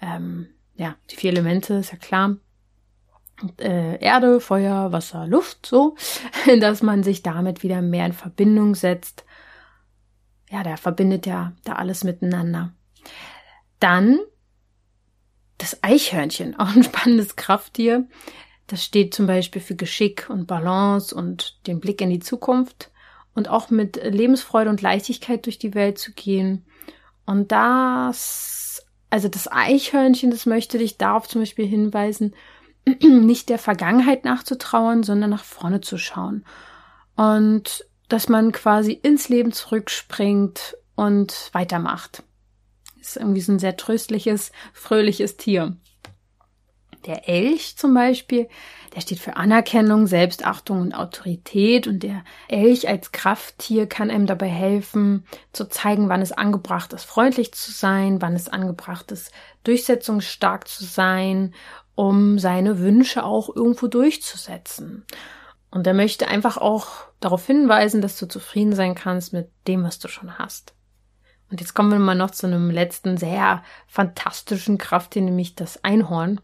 ähm, 0.00 0.46
ja, 0.76 0.94
die 1.10 1.16
vier 1.16 1.32
Elemente 1.32 1.74
ist 1.74 1.90
ja 1.90 1.98
klar. 1.98 2.36
Äh, 3.58 4.02
Erde, 4.02 4.40
Feuer, 4.40 4.92
Wasser, 4.92 5.26
Luft, 5.26 5.66
so, 5.66 5.96
dass 6.60 6.82
man 6.82 7.02
sich 7.02 7.22
damit 7.22 7.62
wieder 7.62 7.82
mehr 7.82 8.06
in 8.06 8.12
Verbindung 8.12 8.74
setzt 8.74 9.24
ja, 10.50 10.62
der 10.62 10.76
verbindet 10.76 11.26
ja 11.26 11.52
da 11.64 11.74
alles 11.74 12.04
miteinander. 12.04 12.72
Dann 13.80 14.18
das 15.58 15.82
Eichhörnchen, 15.82 16.56
auch 16.58 16.74
ein 16.74 16.84
spannendes 16.84 17.36
Krafttier. 17.36 18.06
Das 18.66 18.84
steht 18.84 19.14
zum 19.14 19.26
Beispiel 19.26 19.62
für 19.62 19.76
Geschick 19.76 20.28
und 20.28 20.46
Balance 20.46 21.14
und 21.14 21.66
den 21.66 21.80
Blick 21.80 22.00
in 22.00 22.10
die 22.10 22.20
Zukunft 22.20 22.90
und 23.34 23.48
auch 23.48 23.70
mit 23.70 23.96
Lebensfreude 24.02 24.68
und 24.68 24.82
Leichtigkeit 24.82 25.46
durch 25.46 25.58
die 25.58 25.74
Welt 25.74 25.98
zu 25.98 26.12
gehen. 26.12 26.66
Und 27.24 27.50
das, 27.52 28.84
also 29.10 29.28
das 29.28 29.50
Eichhörnchen, 29.50 30.30
das 30.30 30.44
möchte 30.44 30.78
dich 30.78 30.98
darauf 30.98 31.28
zum 31.28 31.42
Beispiel 31.42 31.66
hinweisen, 31.66 32.34
nicht 33.02 33.48
der 33.48 33.58
Vergangenheit 33.58 34.24
nachzutrauern, 34.24 35.02
sondern 35.02 35.30
nach 35.30 35.44
vorne 35.44 35.80
zu 35.80 35.98
schauen. 35.98 36.44
Und 37.16 37.84
dass 38.08 38.28
man 38.28 38.52
quasi 38.52 38.92
ins 38.92 39.28
Leben 39.28 39.52
zurückspringt 39.52 40.76
und 40.94 41.50
weitermacht. 41.52 42.22
Ist 43.00 43.16
irgendwie 43.16 43.40
so 43.40 43.52
ein 43.52 43.58
sehr 43.58 43.76
tröstliches, 43.76 44.50
fröhliches 44.72 45.36
Tier. 45.36 45.76
Der 47.06 47.28
Elch 47.28 47.76
zum 47.76 47.94
Beispiel, 47.94 48.48
der 48.94 49.02
steht 49.02 49.20
für 49.20 49.36
Anerkennung, 49.36 50.06
Selbstachtung 50.06 50.80
und 50.80 50.94
Autorität 50.94 51.86
und 51.86 52.02
der 52.02 52.24
Elch 52.48 52.88
als 52.88 53.12
Krafttier 53.12 53.86
kann 53.86 54.10
einem 54.10 54.26
dabei 54.26 54.48
helfen, 54.48 55.24
zu 55.52 55.68
zeigen, 55.68 56.08
wann 56.08 56.22
es 56.22 56.32
angebracht 56.32 56.92
ist, 56.92 57.04
freundlich 57.04 57.52
zu 57.54 57.70
sein, 57.70 58.20
wann 58.20 58.34
es 58.34 58.48
angebracht 58.48 59.12
ist, 59.12 59.30
durchsetzungsstark 59.62 60.66
zu 60.66 60.84
sein, 60.84 61.54
um 61.98 62.38
seine 62.38 62.78
Wünsche 62.78 63.24
auch 63.24 63.48
irgendwo 63.52 63.88
durchzusetzen. 63.88 65.04
Und 65.68 65.84
er 65.84 65.94
möchte 65.94 66.28
einfach 66.28 66.56
auch 66.56 66.86
darauf 67.18 67.44
hinweisen, 67.44 68.00
dass 68.00 68.16
du 68.16 68.28
zufrieden 68.28 68.72
sein 68.72 68.94
kannst 68.94 69.32
mit 69.32 69.50
dem, 69.66 69.82
was 69.82 69.98
du 69.98 70.06
schon 70.06 70.38
hast. 70.38 70.74
Und 71.50 71.60
jetzt 71.60 71.74
kommen 71.74 71.90
wir 71.90 71.98
mal 71.98 72.14
noch 72.14 72.30
zu 72.30 72.46
einem 72.46 72.70
letzten 72.70 73.16
sehr 73.16 73.64
fantastischen 73.88 74.78
Krafttier, 74.78 75.22
nämlich 75.22 75.56
das 75.56 75.82
Einhorn. 75.82 76.40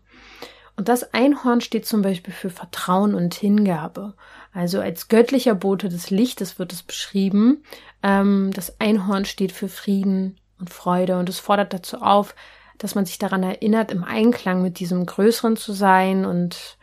Und 0.76 0.88
das 0.88 1.14
Einhorn 1.14 1.60
steht 1.60 1.86
zum 1.86 2.02
Beispiel 2.02 2.34
für 2.34 2.50
Vertrauen 2.50 3.14
und 3.14 3.32
Hingabe. 3.34 4.14
Also 4.52 4.80
als 4.80 5.06
göttlicher 5.06 5.54
Bote 5.54 5.88
des 5.88 6.10
Lichtes 6.10 6.58
wird 6.58 6.72
es 6.72 6.82
beschrieben. 6.82 7.62
Ähm, 8.02 8.50
das 8.52 8.80
Einhorn 8.80 9.24
steht 9.24 9.52
für 9.52 9.68
Frieden 9.68 10.40
und 10.58 10.70
Freude 10.70 11.16
und 11.16 11.28
es 11.28 11.38
fordert 11.38 11.72
dazu 11.72 11.98
auf, 11.98 12.34
dass 12.78 12.94
man 12.94 13.06
sich 13.06 13.18
daran 13.18 13.42
erinnert, 13.42 13.92
im 13.92 14.04
Einklang 14.04 14.62
mit 14.62 14.78
diesem 14.78 15.06
Größeren 15.06 15.56
zu 15.56 15.72
sein 15.72 16.24
und 16.24 16.78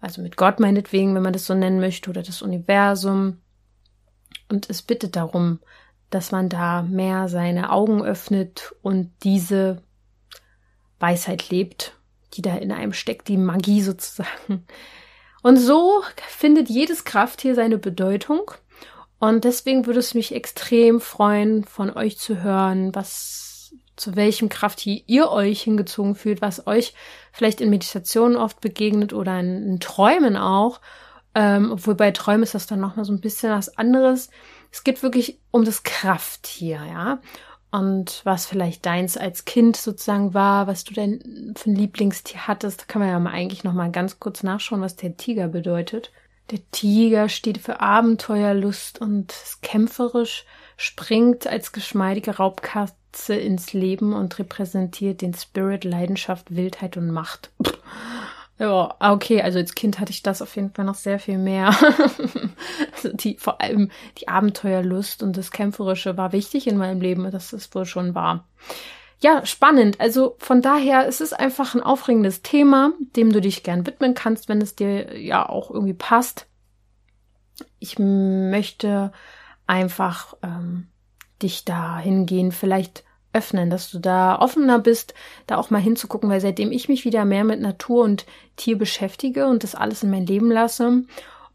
also 0.00 0.22
mit 0.22 0.36
Gott 0.36 0.60
meinetwegen, 0.60 1.14
wenn 1.14 1.22
man 1.22 1.32
das 1.32 1.46
so 1.46 1.54
nennen 1.54 1.80
möchte, 1.80 2.10
oder 2.10 2.22
das 2.22 2.42
Universum. 2.42 3.38
Und 4.48 4.70
es 4.70 4.82
bittet 4.82 5.16
darum, 5.16 5.60
dass 6.10 6.32
man 6.32 6.48
da 6.48 6.82
mehr 6.82 7.28
seine 7.28 7.70
Augen 7.70 8.02
öffnet 8.02 8.74
und 8.82 9.12
diese 9.22 9.82
Weisheit 10.98 11.50
lebt, 11.50 11.96
die 12.34 12.42
da 12.42 12.56
in 12.56 12.72
einem 12.72 12.92
steckt, 12.92 13.28
die 13.28 13.36
Magie 13.36 13.82
sozusagen. 13.82 14.66
Und 15.42 15.56
so 15.56 16.02
findet 16.28 16.68
jedes 16.68 17.04
Krafttier 17.04 17.54
seine 17.54 17.78
Bedeutung. 17.78 18.50
Und 19.18 19.44
deswegen 19.44 19.86
würde 19.86 20.00
es 20.00 20.14
mich 20.14 20.34
extrem 20.34 21.00
freuen, 21.00 21.64
von 21.64 21.90
euch 21.90 22.18
zu 22.18 22.42
hören, 22.42 22.94
was 22.94 23.47
zu 23.98 24.16
welchem 24.16 24.48
Krafttier 24.48 25.02
ihr 25.06 25.30
euch 25.30 25.62
hingezogen 25.62 26.14
fühlt, 26.14 26.40
was 26.40 26.66
euch 26.66 26.94
vielleicht 27.32 27.60
in 27.60 27.70
Meditationen 27.70 28.36
oft 28.36 28.60
begegnet 28.60 29.12
oder 29.12 29.38
in, 29.40 29.64
in 29.64 29.80
Träumen 29.80 30.36
auch. 30.36 30.80
Ähm, 31.34 31.70
obwohl 31.72 31.94
bei 31.94 32.10
Träumen 32.10 32.42
ist 32.42 32.54
das 32.54 32.66
dann 32.66 32.80
nochmal 32.80 33.04
so 33.04 33.12
ein 33.12 33.20
bisschen 33.20 33.52
was 33.52 33.76
anderes. 33.76 34.30
Es 34.70 34.84
geht 34.84 35.02
wirklich 35.02 35.38
um 35.50 35.64
das 35.64 35.82
Krafttier, 35.82 36.80
ja. 36.88 37.20
Und 37.70 38.22
was 38.24 38.46
vielleicht 38.46 38.86
deins 38.86 39.18
als 39.18 39.44
Kind 39.44 39.76
sozusagen 39.76 40.32
war, 40.32 40.66
was 40.66 40.84
du 40.84 40.94
denn 40.94 41.54
für 41.56 41.70
ein 41.70 41.76
Lieblingstier 41.76 42.46
hattest, 42.46 42.80
da 42.80 42.84
kann 42.86 43.00
man 43.00 43.10
ja 43.10 43.18
mal 43.18 43.32
eigentlich 43.32 43.62
nochmal 43.62 43.90
ganz 43.92 44.18
kurz 44.18 44.42
nachschauen, 44.42 44.80
was 44.80 44.96
der 44.96 45.18
Tiger 45.18 45.48
bedeutet. 45.48 46.10
Der 46.50 46.60
Tiger 46.70 47.28
steht 47.28 47.58
für 47.58 47.80
Abenteuerlust 47.80 49.00
und 49.02 49.32
ist 49.32 49.60
kämpferisch, 49.60 50.46
springt 50.78 51.46
als 51.46 51.72
geschmeidige 51.72 52.38
Raubkatze 52.38 52.94
Katze 53.18 53.34
ins 53.34 53.72
Leben 53.72 54.12
und 54.12 54.38
repräsentiert 54.38 55.22
den 55.22 55.34
Spirit, 55.34 55.84
Leidenschaft, 55.84 56.54
Wildheit 56.54 56.96
und 56.96 57.10
Macht. 57.10 57.50
Ja, 58.58 58.96
okay, 58.98 59.40
also 59.40 59.58
als 59.58 59.74
Kind 59.74 60.00
hatte 60.00 60.10
ich 60.10 60.22
das 60.22 60.42
auf 60.42 60.56
jeden 60.56 60.72
Fall 60.72 60.84
noch 60.84 60.96
sehr 60.96 61.18
viel 61.18 61.38
mehr. 61.38 61.68
also 62.94 63.12
die, 63.12 63.36
vor 63.38 63.60
allem 63.60 63.90
die 64.18 64.28
Abenteuerlust 64.28 65.22
und 65.22 65.36
das 65.36 65.52
Kämpferische 65.52 66.16
war 66.16 66.32
wichtig 66.32 66.66
in 66.66 66.76
meinem 66.76 67.00
Leben, 67.00 67.30
dass 67.30 67.52
es 67.52 67.72
wohl 67.74 67.86
schon 67.86 68.14
war. 68.14 68.48
Ja, 69.20 69.46
spannend. 69.46 70.00
Also 70.00 70.36
von 70.38 70.60
daher 70.60 71.06
es 71.06 71.20
ist 71.20 71.32
einfach 71.32 71.74
ein 71.74 71.82
aufregendes 71.82 72.42
Thema, 72.42 72.92
dem 73.16 73.32
du 73.32 73.40
dich 73.40 73.62
gern 73.62 73.86
widmen 73.86 74.14
kannst, 74.14 74.48
wenn 74.48 74.60
es 74.60 74.74
dir 74.74 75.18
ja 75.18 75.48
auch 75.48 75.70
irgendwie 75.70 75.94
passt. 75.94 76.46
Ich 77.78 77.98
möchte 77.98 79.12
einfach 79.68 80.34
ähm, 80.42 80.88
dich 81.40 81.64
da 81.64 81.98
hingehen, 81.98 82.50
vielleicht 82.50 83.04
öffnen, 83.32 83.70
dass 83.70 83.90
du 83.90 83.98
da 83.98 84.38
offener 84.40 84.78
bist, 84.78 85.14
da 85.46 85.56
auch 85.56 85.70
mal 85.70 85.80
hinzugucken, 85.80 86.30
weil 86.30 86.40
seitdem 86.40 86.72
ich 86.72 86.88
mich 86.88 87.04
wieder 87.04 87.24
mehr 87.24 87.44
mit 87.44 87.60
Natur 87.60 88.02
und 88.04 88.26
Tier 88.56 88.76
beschäftige 88.76 89.46
und 89.46 89.62
das 89.62 89.74
alles 89.74 90.02
in 90.02 90.10
mein 90.10 90.26
Leben 90.26 90.50
lasse 90.50 91.04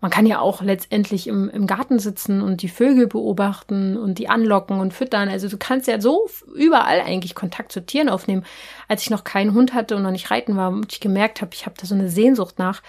man 0.03 0.11
kann 0.11 0.25
ja 0.25 0.41
auch 0.41 0.61
letztendlich 0.61 1.27
im, 1.27 1.49
im 1.49 1.65
Garten 1.65 1.97
sitzen 1.97 2.41
und 2.41 2.61
die 2.61 2.67
Vögel 2.67 3.07
beobachten 3.07 3.95
und 3.95 4.19
die 4.19 4.27
anlocken 4.27 4.81
und 4.81 4.93
füttern. 4.93 5.29
Also 5.29 5.47
du 5.47 5.55
kannst 5.57 5.87
ja 5.87 6.01
so 6.01 6.27
überall 6.53 6.99
eigentlich 6.99 7.35
Kontakt 7.35 7.71
zu 7.71 7.85
Tieren 7.85 8.09
aufnehmen. 8.09 8.43
Als 8.89 9.03
ich 9.03 9.11
noch 9.11 9.23
keinen 9.23 9.53
Hund 9.53 9.73
hatte 9.73 9.95
und 9.95 10.03
noch 10.03 10.11
nicht 10.11 10.29
reiten 10.29 10.57
war 10.57 10.71
und 10.71 10.91
ich 10.91 10.99
gemerkt 10.99 11.41
habe, 11.41 11.51
ich 11.53 11.65
habe 11.65 11.77
da 11.79 11.87
so 11.87 11.95
eine 11.95 12.09
Sehnsucht 12.09 12.59
nach, 12.59 12.81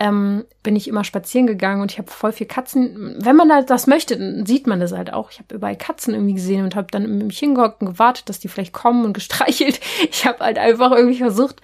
ähm, 0.00 0.46
bin 0.62 0.74
ich 0.74 0.88
immer 0.88 1.04
spazieren 1.04 1.46
gegangen 1.46 1.82
und 1.82 1.92
ich 1.92 1.98
habe 1.98 2.10
voll 2.10 2.32
viel 2.32 2.46
Katzen. 2.46 3.16
Wenn 3.18 3.36
man 3.36 3.52
halt 3.52 3.68
das 3.68 3.86
möchte, 3.86 4.16
dann 4.16 4.46
sieht 4.46 4.66
man 4.66 4.80
das 4.80 4.92
halt 4.92 5.12
auch. 5.12 5.30
Ich 5.30 5.40
habe 5.40 5.54
überall 5.54 5.76
Katzen 5.76 6.14
irgendwie 6.14 6.36
gesehen 6.36 6.64
und 6.64 6.74
habe 6.74 6.88
dann 6.90 7.18
mich 7.18 7.38
hingehockt 7.38 7.82
und 7.82 7.88
gewartet, 7.88 8.30
dass 8.30 8.40
die 8.40 8.48
vielleicht 8.48 8.72
kommen 8.72 9.04
und 9.04 9.12
gestreichelt. 9.22 9.78
Ich 10.10 10.24
habe 10.24 10.42
halt 10.42 10.56
einfach 10.56 10.92
irgendwie 10.92 11.18
versucht, 11.18 11.60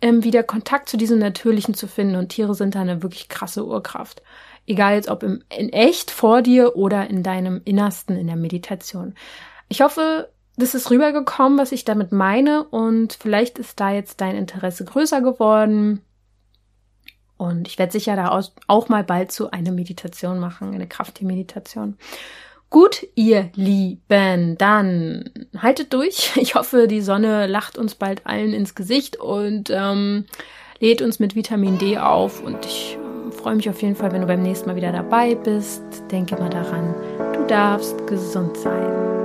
ähm, 0.00 0.24
wieder 0.24 0.42
Kontakt 0.42 0.88
zu 0.88 0.96
diesem 0.96 1.18
Natürlichen 1.18 1.74
zu 1.74 1.86
finden. 1.86 2.16
Und 2.16 2.30
Tiere 2.30 2.54
sind 2.54 2.74
da 2.74 2.80
eine 2.80 3.02
wirklich 3.02 3.28
krasse 3.28 3.66
Urkraft. 3.66 4.22
Egal 4.66 4.94
jetzt 4.94 5.08
ob 5.08 5.22
im, 5.22 5.42
in 5.56 5.72
echt 5.72 6.10
vor 6.10 6.42
dir 6.42 6.76
oder 6.76 7.08
in 7.08 7.22
deinem 7.22 7.60
Innersten 7.64 8.16
in 8.16 8.26
der 8.26 8.36
Meditation. 8.36 9.14
Ich 9.68 9.80
hoffe, 9.80 10.28
das 10.56 10.74
ist 10.74 10.90
rübergekommen, 10.90 11.58
was 11.58 11.72
ich 11.72 11.84
damit 11.84 12.12
meine. 12.12 12.64
Und 12.64 13.12
vielleicht 13.12 13.58
ist 13.58 13.78
da 13.78 13.92
jetzt 13.92 14.20
dein 14.20 14.36
Interesse 14.36 14.84
größer 14.84 15.20
geworden. 15.20 16.02
Und 17.36 17.68
ich 17.68 17.78
werde 17.78 17.92
sicher 17.92 18.16
da 18.16 18.40
auch 18.66 18.88
mal 18.88 19.04
bald 19.04 19.30
so 19.30 19.50
eine 19.50 19.70
Meditation 19.70 20.38
machen, 20.38 20.74
eine 20.74 20.86
Krafttiermeditation. 20.88 21.98
Gut, 22.70 23.06
ihr 23.14 23.50
Lieben, 23.54 24.58
dann 24.58 25.30
haltet 25.56 25.92
durch. 25.92 26.32
Ich 26.40 26.54
hoffe, 26.54 26.88
die 26.88 27.02
Sonne 27.02 27.46
lacht 27.46 27.78
uns 27.78 27.94
bald 27.94 28.26
allen 28.26 28.52
ins 28.52 28.74
Gesicht 28.74 29.18
und 29.18 29.70
ähm, 29.70 30.26
lädt 30.80 31.02
uns 31.02 31.18
mit 31.18 31.36
Vitamin 31.36 31.78
D 31.78 31.98
auf. 31.98 32.42
Und 32.42 32.64
ich 32.64 32.98
freue 33.36 33.56
mich 33.56 33.68
auf 33.68 33.80
jeden 33.82 33.94
Fall, 33.94 34.12
wenn 34.12 34.22
du 34.22 34.26
beim 34.26 34.42
nächsten 34.42 34.68
Mal 34.68 34.76
wieder 34.76 34.92
dabei 34.92 35.34
bist. 35.34 35.82
Denke 36.10 36.36
mal 36.36 36.50
daran, 36.50 36.94
du 37.34 37.46
darfst 37.46 38.06
gesund 38.06 38.56
sein. 38.56 39.15